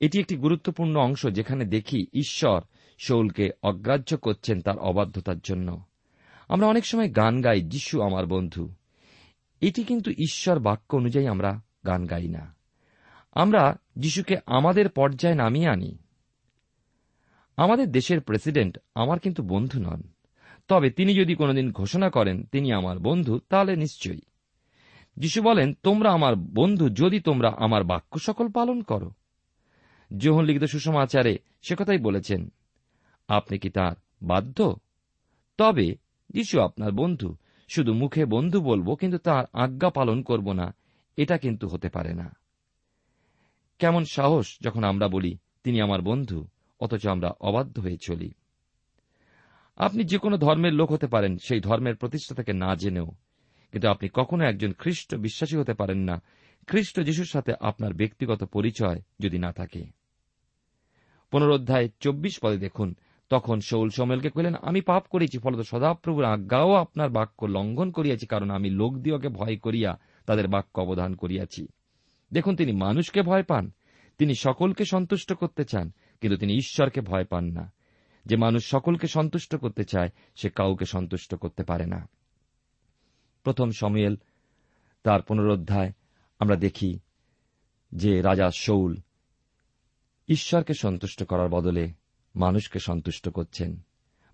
এটি 0.00 0.20
একটি 0.20 0.36
গুরুত্বপূর্ণ 0.36 0.96
অংশ 0.96 1.26
যেখানে 1.26 1.64
দেখি 1.64 2.06
ঈশ্বর 2.12 2.60
শৌলকে 2.98 3.50
অগ্রাহ্য 3.62 4.16
করছেন 4.16 4.60
তার 4.60 4.78
অবাধ্যতার 4.78 5.38
জন্য। 5.38 5.82
আমরা 6.48 6.66
অনেক 6.66 6.86
সময় 6.86 7.12
গান 7.14 7.40
গাই, 7.40 7.60
যিশু 7.60 8.02
আমার 8.02 8.26
বন্ধু। 8.26 8.74
এটি 9.60 9.84
কিন্তু 9.84 10.10
ঈশ্বর 10.10 10.58
বাক্য 10.58 10.96
অনুযায়ী 10.96 11.26
আমরা 11.26 11.60
গান 11.86 12.06
গাই 12.06 12.28
না। 12.28 12.59
আমরা 13.32 13.76
যিশুকে 13.96 14.36
আমাদের 14.46 14.88
পর্যায়ে 14.88 15.34
নামিয়ে 15.34 15.68
আনি। 15.68 15.98
আমাদের 17.56 17.92
দেশের 17.92 18.20
প্রেসিডেন্ট 18.20 18.78
আমার 18.94 19.18
কিন্তু 19.18 19.42
বন্ধু 19.42 19.80
নন। 19.80 20.02
তবে 20.68 20.90
তিনি 20.90 21.14
যদি 21.14 21.34
কোনোদিন 21.34 21.72
ঘোষণা 21.72 22.10
করেন 22.10 22.42
তিনি 22.42 22.72
আমার 22.72 22.98
বন্ধু, 22.98 23.40
তাহলে 23.48 23.76
নিশ্চয়ই। 23.76 24.20
যিশু 25.16 25.42
বলেন, 25.42 25.74
তোমরা 25.82 26.12
আমার 26.12 26.36
বন্ধু 26.36 26.88
যদি 26.88 27.20
তোমরা 27.20 27.48
আমার 27.56 27.84
বাক্য 27.84 28.18
সকল 28.18 28.48
পালন 28.48 28.82
করো। 28.82 29.10
যোহন 30.16 30.44
লিখিত 30.44 30.64
সুষমাচারে 30.64 31.38
সে 31.62 31.74
কথাই 31.74 31.98
বলেছেন, 31.98 32.52
আপনি 33.28 33.58
কি 33.58 33.70
তার 33.70 33.92
বাধ্য? 34.22 34.76
তবে 35.58 35.96
যিশু 36.30 36.60
আপনার 36.60 36.92
বন্ধু, 36.92 37.36
শুধু 37.68 37.94
মুখে 37.94 38.24
বন্ধু 38.24 38.60
বলব, 38.60 38.94
কিন্তু 38.94 39.18
তার 39.18 39.44
আজ্ঞা 39.52 39.90
পালন 39.90 40.22
করব 40.22 40.52
না, 40.52 40.74
এটা 41.16 41.38
কিন্তু 41.38 41.68
হতে 41.68 41.88
পারে 41.88 42.14
না। 42.14 42.39
কেমন 43.80 44.04
সাহস 44.04 44.58
যখন 44.60 44.84
আমরা 44.84 45.08
বলি, 45.08 45.38
তিনি 45.64 45.80
আমার 45.80 46.02
বন্ধু, 46.02 46.46
অথচ 46.80 47.06
আমরা 47.06 47.28
অবাধ্য 47.40 47.80
হয়ে 47.80 47.96
চলি 47.96 48.30
আপনি 49.76 50.04
যে 50.04 50.18
কোনো 50.18 50.36
ধর্মের 50.36 50.72
লোক 50.72 50.92
হতে 50.92 51.06
পারেন, 51.06 51.38
সেই 51.38 51.60
ধর্মের 51.60 51.96
প্রতিষ্ঠা 51.96 52.34
থেকে 52.34 52.52
না 52.52 52.76
জেনেও। 52.76 53.06
কিন্তু 53.72 53.88
আপনি 53.88 54.08
কখনো 54.14 54.44
একজন 54.44 54.72
খ্রিস্ট 54.72 55.14
বিশ্বাসী 55.14 55.56
হতে 55.56 55.74
পারেন 55.74 55.98
না। 55.98 56.22
খ্রিস্ট 56.66 57.00
যিশুর 57.00 57.24
সাথে 57.24 57.52
আপনার 57.60 57.94
ব্যক্তিগত 57.94 58.44
পরিচয় 58.44 59.02
যদি 59.20 59.38
না 59.38 59.52
থাকে। 59.52 59.84
পুনরোধ্যায় 61.30 61.88
চব্বিশ 62.00 62.38
পদে 62.42 62.58
দেখুন, 62.58 62.94
তখন 63.28 63.60
শৌল 63.60 63.90
সোমেলকে 63.90 64.30
কহিলেন, 64.30 64.54
আমি 64.54 64.80
পাপ 64.80 65.04
করেছি 65.10 65.38
ফলত 65.38 65.60
সদাপ্রভুর 65.60 66.24
আজ্ঞাও 66.24 66.72
আপনার 66.74 67.10
বাক্য 67.10 67.46
লঙ্ঘন 67.46 67.90
করিয়াছি, 67.90 68.26
কারণ 68.26 68.50
আমি 68.50 68.70
লোক 68.70 68.98
দিওকে 68.98 69.28
ভয় 69.28 69.56
করিয়া 69.56 69.98
তাদের 70.26 70.48
বাক্য 70.48 70.80
অবধান 70.80 71.14
করিয়াছি। 71.14 71.66
দেখুন, 72.32 72.56
তিনি 72.56 72.72
মানুষকে 72.72 73.22
ভয় 73.22 73.42
পান, 73.42 73.70
তিনি 74.18 74.34
সকলকে 74.34 74.84
সন্তুষ্ট 74.84 75.32
করতে 75.32 75.64
চান, 75.64 75.92
কিন্তু 76.20 76.38
তিনি 76.38 76.54
ঈশ্বরকে 76.54 77.00
ভয় 77.00 77.24
পান 77.24 77.44
না। 77.44 77.72
যে 78.26 78.36
মানুষ 78.36 78.70
সকলকে 78.70 79.06
সন্তুষ্ট 79.06 79.56
করতে 79.56 79.84
চায়, 79.84 80.08
সে 80.36 80.50
কাউকে 80.50 80.84
সন্তুষ্ট 80.84 81.34
করতে 81.34 81.62
পারে 81.62 81.86
না। 81.86 82.08
প্রথম 83.42 83.70
সময়েল, 83.70 84.16
তার 85.02 85.22
পুনরোধ্যায়, 85.22 85.92
আমরা 86.38 86.56
দেখি 86.56 86.98
যে 87.92 88.22
রাজা 88.22 88.50
শৌল 88.50 88.96
ঈশ্বরকে 90.28 90.74
সন্তুষ্ট 90.74 91.24
করার 91.24 91.48
বদলে 91.48 91.92
মানুষকে 92.36 92.78
সন্তুষ্ট 92.78 93.28
করছেন। 93.28 93.80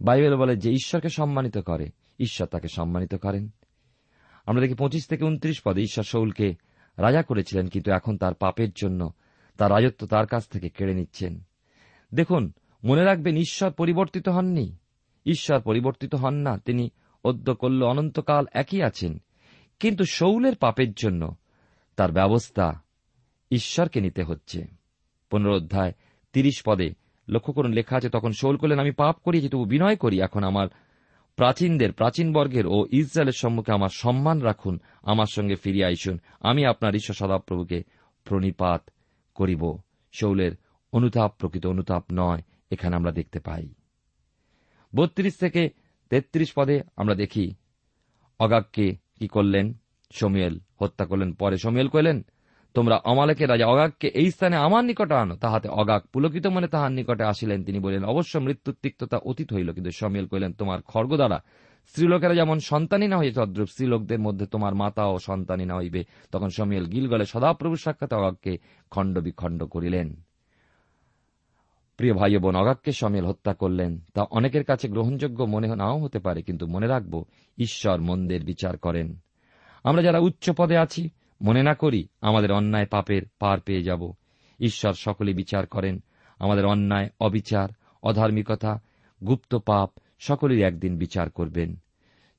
বাইবেল 0.01 0.37
বলে 0.37 0.57
যে 0.57 0.71
ঈশ্বরকে 0.71 1.09
সম্মানিত 1.09 1.59
করে, 1.59 1.91
ঈশ্বর 2.19 2.47
তাকে 2.47 2.69
সম্মানিত 2.69 3.15
করেন। 3.15 3.51
আমরা 4.47 4.61
দেখি 4.61 4.75
পঁচিশ 4.75 5.07
থেকে 5.07 5.25
উনত্রিশ 5.25 5.63
পদে 5.65 5.81
ঈশ্বর 5.81 6.05
শৌলকে 6.05 6.55
রাজা 6.99 7.23
করেছিলেন, 7.23 7.69
কিন্তু 7.69 7.93
এখন 7.93 8.19
তার 8.19 8.35
পাপের 8.35 8.69
জন্য 8.83 9.13
তার 9.59 9.71
রাজত্ব 9.71 10.07
তার 10.07 10.27
কাছ 10.27 10.49
থেকে 10.49 10.69
কেড়ে 10.69 10.95
নিচ্ছেন। 10.95 11.41
দেখুন, 12.15 12.53
মনে 12.85 13.05
রাখবেন, 13.05 13.37
ঈশ্বর 13.37 13.71
পরিবর্তিত 13.71 14.29
হননি। 14.29 14.77
ঈশ্বর 15.27 15.61
পরিবর্তিত 15.61 16.15
হন 16.15 16.35
না, 16.35 16.59
তিনি 16.59 16.91
অদ্য 17.25 17.55
করল 17.55 17.83
অনন্তকাল 17.83 18.47
একই 18.53 18.83
আছেন। 18.83 19.19
কিন্তু 19.81 20.05
শৌলের 20.05 20.57
পাপের 20.57 20.93
জন্য 20.93 21.35
তার 21.97 22.13
ব্যবস্থা 22.13 22.83
ঈশ্বরকে 23.51 24.01
নিতে 24.01 24.23
হচ্ছে। 24.23 24.67
পুনরোধ্যায় 25.31 25.93
তিরিশ 26.33 26.63
পদে 26.67 26.91
লক্ষ্য 27.29 27.53
করুন, 27.53 27.73
লেখা 27.73 27.97
আছে, 27.97 28.09
তখন 28.09 28.33
শৌল 28.33 28.57
করলেন 28.57 28.79
আমি 28.79 28.91
পাপ 28.91 29.17
করিয়েছি, 29.25 29.49
তবু 29.49 29.65
বিনয় 29.65 29.97
করি, 29.97 30.21
এখন 30.21 30.45
আমার 30.45 30.69
প্রাচীনদের, 31.37 31.93
প্রাচীন 31.93 32.33
বর্গের 32.33 32.67
ও 32.67 32.87
ইসরায়েলের 32.93 33.33
সম্মুখে 33.33 33.73
আমার 33.73 33.89
সম্মান 33.89 34.41
রাখুন, 34.41 34.81
আমার 35.03 35.27
সঙ্গে 35.27 35.55
ফিরিয়ে 35.55 35.85
আইসুন। 35.85 36.19
আমি 36.41 36.67
আপনার 36.67 36.95
ঈশ্বর 36.95 37.15
সদাপ্রভুকে 37.15 37.83
প্রণিপাত 38.25 38.91
করিব। 39.35 39.79
শৌলের 40.13 40.53
অনুতাপ 40.93 41.35
প্রকৃত 41.39 41.67
অনুতাপ 41.67 42.05
নয়, 42.13 42.43
এখানে 42.71 42.97
আমরা 42.97 43.13
দেখতে 43.13 43.41
পাই। 43.41 43.75
বত্রিশ 44.95 45.37
থেকে 45.37 45.71
তেত্রিশ 46.11 46.53
পদে 46.57 46.81
আমরা 46.97 47.15
দেখি 47.15 47.55
অগাককে 48.39 48.97
কি 49.19 49.29
করলেন? 49.29 49.75
সমীয়েল 50.13 50.61
হত্যা 50.83 51.07
করলেন, 51.07 51.33
পরে 51.33 51.57
সমীয়েল 51.57 51.89
কইলেন 51.89 52.25
তোমরা 52.77 52.97
অমালেকের 53.05 53.49
রাজা 53.49 53.67
অগাগকে 53.67 54.09
এই 54.09 54.29
স্থানে 54.31 54.57
আমার 54.57 54.85
নিকটে 54.85 55.15
আনো। 55.15 55.35
তাহাতে 55.37 55.69
অগাগ 55.69 56.03
পুলকিত 56.13 56.47
মনে 56.47 56.69
তাহার 56.69 56.93
নিকটে 56.93 57.25
আসিলেন। 57.25 57.65
তিনি 57.65 57.79
বললেন, 57.79 58.05
অবশ্য 58.05 58.39
মৃত্যুর 58.39 58.77
তিক্ততা 58.83 59.17
অতীত 59.17 59.53
হইল, 59.53 59.73
কিন্তু 59.73 59.91
সমীয়েল 59.91 60.27
কইলেন 60.27 60.53
তোমার 60.53 60.83
খড়গ 60.83 61.17
দ্বারা 61.17 61.39
স্ত্রীলোকেরা 61.87 62.35
যেমন 62.35 62.59
সন্তানই 62.59 63.09
না 63.09 63.17
হইবে 63.19 63.33
তদ্রুপ 63.33 63.69
স্ত্রীলোকদের 63.69 64.19
মধ্যে 64.19 64.47
তোমার 64.47 64.75
মাতা 64.75 65.05
ও 65.05 65.19
সন্তানই 65.19 65.65
না 65.65 65.75
হইবে। 65.77 66.05
তখন 66.33 66.49
সমীয়েল 66.49 66.87
গিলগলে 66.87 67.25
সদাপ্রভুর 67.25 67.77
সাক্ষাৎ 67.77 68.13
অগাগকে 68.13 68.59
খণ্ড 68.91 69.19
বিখণ্ড 69.19 69.61
করিলেন। 69.65 70.09
প্রিয় 71.97 72.15
ভাই 72.15 72.37
বোন 72.37 72.57
অগাককে 72.57 72.93
সমিল 72.93 73.25
হত্যা 73.25 73.55
করলেন। 73.55 74.01
তা 74.15 74.23
অনেকের 74.23 74.65
কাছে 74.65 74.89
গ্রহণযোগ্য 74.89 75.45
মনে 75.45 75.69
নাও 75.77 75.99
হতে 75.99 76.19
পারে, 76.19 76.43
কিন্তু 76.43 76.67
মনে 76.67 76.87
রাখব, 76.87 77.25
ঈশ্বর 77.59 78.01
মন্দের 78.01 78.43
বিচার 78.45 78.79
করেন। 78.79 79.09
আমরা 79.85 80.03
যারা 80.03 80.19
উচ্চ 80.19 80.51
পদে 80.51 80.77
আছি 80.77 81.03
মনে 81.43 81.63
না 81.63 81.75
করি 81.75 82.09
আমাদের 82.21 82.53
অন্যায় 82.53 82.87
পাপের 82.87 83.23
পার 83.39 83.61
পেয়ে 83.61 83.83
যাব। 83.83 84.13
ঈশ্বর 84.61 84.93
সকলে 84.93 85.33
বিচার 85.33 85.67
করেন। 85.67 86.03
আমাদের 86.39 86.67
অন্যায়, 86.67 87.09
অবিচার, 87.21 87.69
অধার্মিকতা, 88.03 88.81
গুপ্ত 89.27 89.55
পাপ 89.55 89.91
সকলেরই 90.19 90.63
একদিন 90.63 90.99
বিচার 90.99 91.31
করবেন। 91.31 91.77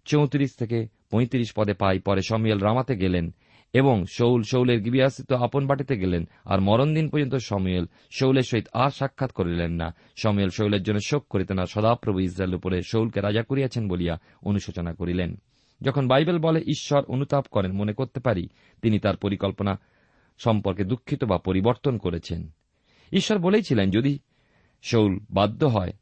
চৌত্রিশ 0.05 0.55
থেকে 0.60 0.88
পঁয়ত্রিশ 1.12 1.53
পদে 1.55 1.73
পাই 1.73 1.99
পরে 1.99 2.21
সমিয়েল 2.21 2.60
রামাতে 2.60 2.97
গেলেন 2.97 3.33
এবং 3.73 4.05
শৌল 4.05 4.43
শৌলের 4.51 4.81
গিবিয়াস্থিত 4.81 5.33
আপন 5.33 5.67
বাটিতে 5.67 5.97
গেলেন 5.97 6.27
আর 6.45 6.62
মরণ 6.62 6.93
দিন 6.93 7.10
পর্যন্ত 7.10 7.36
সময়েল 7.36 7.86
শৌলের 8.19 8.43
সহিত 8.43 8.67
আর 8.73 8.89
সাক্ষাৎ 8.89 9.31
করিলেন 9.31 9.71
না। 9.71 9.95
সময়েল 10.15 10.49
শৌলের 10.49 10.83
জন্য 10.83 10.99
শোক 11.07 11.25
করিতে 11.29 11.53
না। 11.53 11.65
সদাপ্রভু 11.65 12.19
ইসরায়েল 12.19 12.55
উপরে 12.55 12.81
শৌলকে 12.81 13.21
রাজা 13.21 13.43
করিয়াছেন 13.43 13.88
বলিয়া 13.88 14.19
অনুশোচনা 14.43 14.93
করিলেন। 14.93 15.36
যখন 15.81 16.07
বাইবেল 16.07 16.39
বলে, 16.39 16.59
ঈশ্বর 16.59 17.05
অনুতাপ 17.05 17.45
করেন, 17.47 17.71
মনে 17.71 17.93
করতে 17.93 18.19
পারি, 18.19 18.47
তিনি 18.81 18.99
তার 18.99 19.17
পরিকল্পনা 19.17 19.79
সম্পর্কে 20.37 20.83
দুঃখিত 20.83 21.23
বা 21.23 21.37
পরিবর্তন 21.37 21.97
করেছেন। 21.97 22.49
ঈশ্বর 23.13 23.37
বলেইছিলেন, 23.37 23.91
যদি 23.91 24.19
শৌল 24.83 25.19
বাধ্য 25.29 25.65
হয়, 25.65 25.93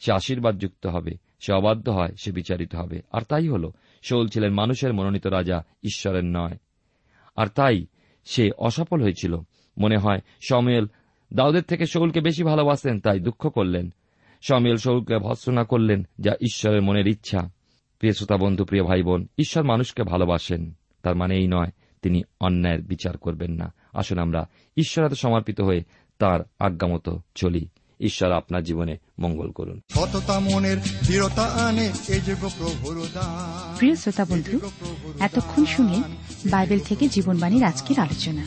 সে 0.00 0.12
আশীর্বাদ 0.12 0.58
যুক্ত 0.58 0.86
হবে, 0.86 1.10
সে 1.40 1.52
অবাধ্য 1.52 1.90
হয়, 1.90 2.12
সে 2.22 2.32
বিচারিত 2.32 2.74
হবে। 2.74 3.02
আর 3.12 3.22
তাই 3.22 3.48
হল, 3.48 3.70
শৌল 4.02 4.28
ছিলেন 4.28 4.52
মানুষের 4.52 4.92
মনোনীত 4.92 5.26
রাজা, 5.26 5.64
ঈশ্বরের 5.82 6.24
নয়। 6.24 6.58
আর 7.36 7.46
তাই 7.46 7.86
সে 8.24 8.50
অসফল 8.58 9.02
হয়েছিল। 9.02 9.36
মনে 9.78 9.96
হয়, 9.96 10.20
সমিয়েল 10.48 10.86
দাউদের 11.34 11.62
থেকে 11.62 11.86
শৌলকে 11.86 12.20
বেশি 12.20 12.42
ভালোবাসেন 12.42 13.00
তাই 13.00 13.20
দুঃখ 13.20 13.48
করলেন। 13.48 13.90
সমিয়েল 14.42 14.76
শৌলকে 14.76 15.18
ভৎসনা 15.18 15.64
করলেন, 15.64 16.06
যা 16.18 16.32
ঈশ্বরের 16.32 16.82
মনের 16.82 17.06
ইচ্ছা। 17.06 17.53
প্রিয় 18.04 18.14
শ্রোতা 18.14 18.36
বন্ধু 18.36 18.64
প্রিয় 18.64 18.84
ভাই 18.84 19.02
বোন 19.02 19.26
ঈশ্বর 19.38 19.64
মানুষকে 19.64 20.02
ভালোবাসেন 20.02 20.74
তার 21.02 21.16
মানে 21.16 21.36
এই 21.36 21.46
নয় 21.46 21.70
তিনি 22.02 22.22
অন্যায়ের 22.40 22.82
বিচার 22.82 23.18
করবেন 23.18 23.50
না। 23.50 23.72
আসুন 23.92 24.18
আমরা 24.18 24.48
ঈশ্বর 24.76 25.04
হাতে 25.04 25.14
সমর্পিত 25.14 25.60
হয়ে 25.60 25.84
তার 26.18 26.40
আজ্ঞামতো 26.58 27.20
চলি। 27.34 27.68
ঈশ্বর 28.00 28.32
আপনার 28.32 28.62
জীবনে 28.62 28.96
মঙ্গল 29.18 29.50
করুন। 29.50 29.80
প্রিয় 33.78 33.96
শ্রোতা 33.96 34.24
বন্ধু 34.24 34.60
এতক্ষণ 35.20 35.64
শুনে 35.64 36.02
বাইবেল 36.50 36.78
থেকে 36.78 37.08
জীবনবাণীর 37.08 37.64
আজকের 37.64 38.00
আলোচনা। 38.00 38.46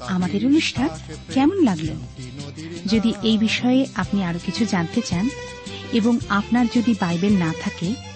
আমাদের 0.00 0.46
অনুষ্ঠান 0.46 0.88
কেমন 1.34 1.64
লাগল? 1.64 1.88
যদি 2.86 3.14
এই 3.22 3.38
বিষয়ে 3.38 3.86
আপনি 3.94 4.24
আরও 4.24 4.38
কিছু 4.46 4.64
জানতে 4.64 5.02
চান 5.02 5.28
এবং 5.92 6.18
আপনার 6.28 6.66
যদি 6.74 6.94
বাইবেল 7.00 7.38
না 7.38 7.52
থাকে 7.62 8.15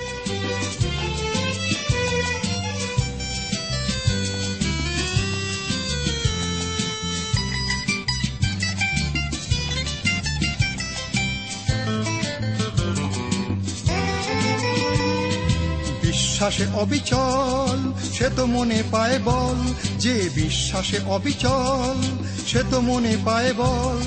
বিশ্বাসে 16.41 16.71
অবিচল, 16.73 17.93
সে 18.13 18.29
তো 18.35 18.45
মনে 18.45 18.83
পায় 18.91 19.19
বল। 19.19 19.73
যে 19.99 20.29
বিশ্বাসে 20.35 20.99
অবিচল, 21.07 22.01
সে 22.47 22.63
তো 22.71 22.81
মনে 22.81 23.17
পায় 23.25 23.53
বল। 23.53 23.99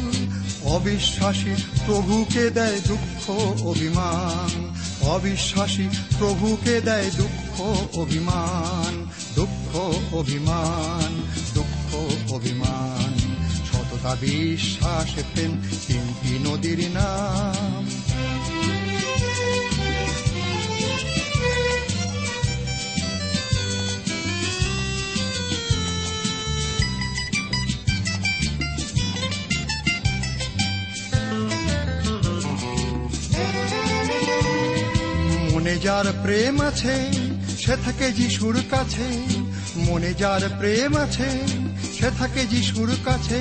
অবিশ্বাসী 0.65 1.55
প্রভুকে 1.87 2.51
দেয় 2.51 2.81
দুঃখ, 2.87 3.31
অভিমান। 3.63 4.75
অবিশ্বাসী 5.01 5.89
প্রভুকে 6.19 6.81
দেয় 6.81 7.11
দুঃখ, 7.17 7.61
অভিমান। 7.99 9.11
দুঃখ 9.35 9.77
অভিমান। 10.15 11.23
দুঃখ, 11.55 11.95
অভিমান। 12.33 13.19
সততা, 13.73 14.17
বিশ্বাস, 14.21 15.15
প্রেম 15.33 15.63
তিনটি 15.87 16.39
নদীর 16.39 16.91
নাম। 16.91 17.84
মনে 35.65 35.79
যার 35.79 36.07
প্রেম 36.23 36.61
আছে, 36.61 36.97
সে 37.59 37.75
থাকে 37.85 38.13
যিশুর 38.13 38.57
কাছে। 38.71 39.07
মনে 39.77 40.13
যার 40.15 40.43
প্রেম 40.59 40.93
আছে, 40.97 41.31
সে 41.99 42.09
থাকে 42.19 42.43
যিশুর 42.47 42.91
কাছে। 43.05 43.41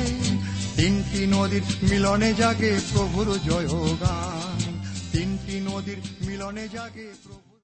তিনটি 0.76 1.22
নদীর 1.28 1.66
মিলনে 1.90 2.34
জাগে 2.34 2.72
প্রভুর 2.94 3.28
জয় 3.48 3.68
গান 4.02 4.60
তিনটি 5.12 5.56
নদীর 5.68 6.00
মিলনে 6.28 6.66
জাগে 6.74 7.08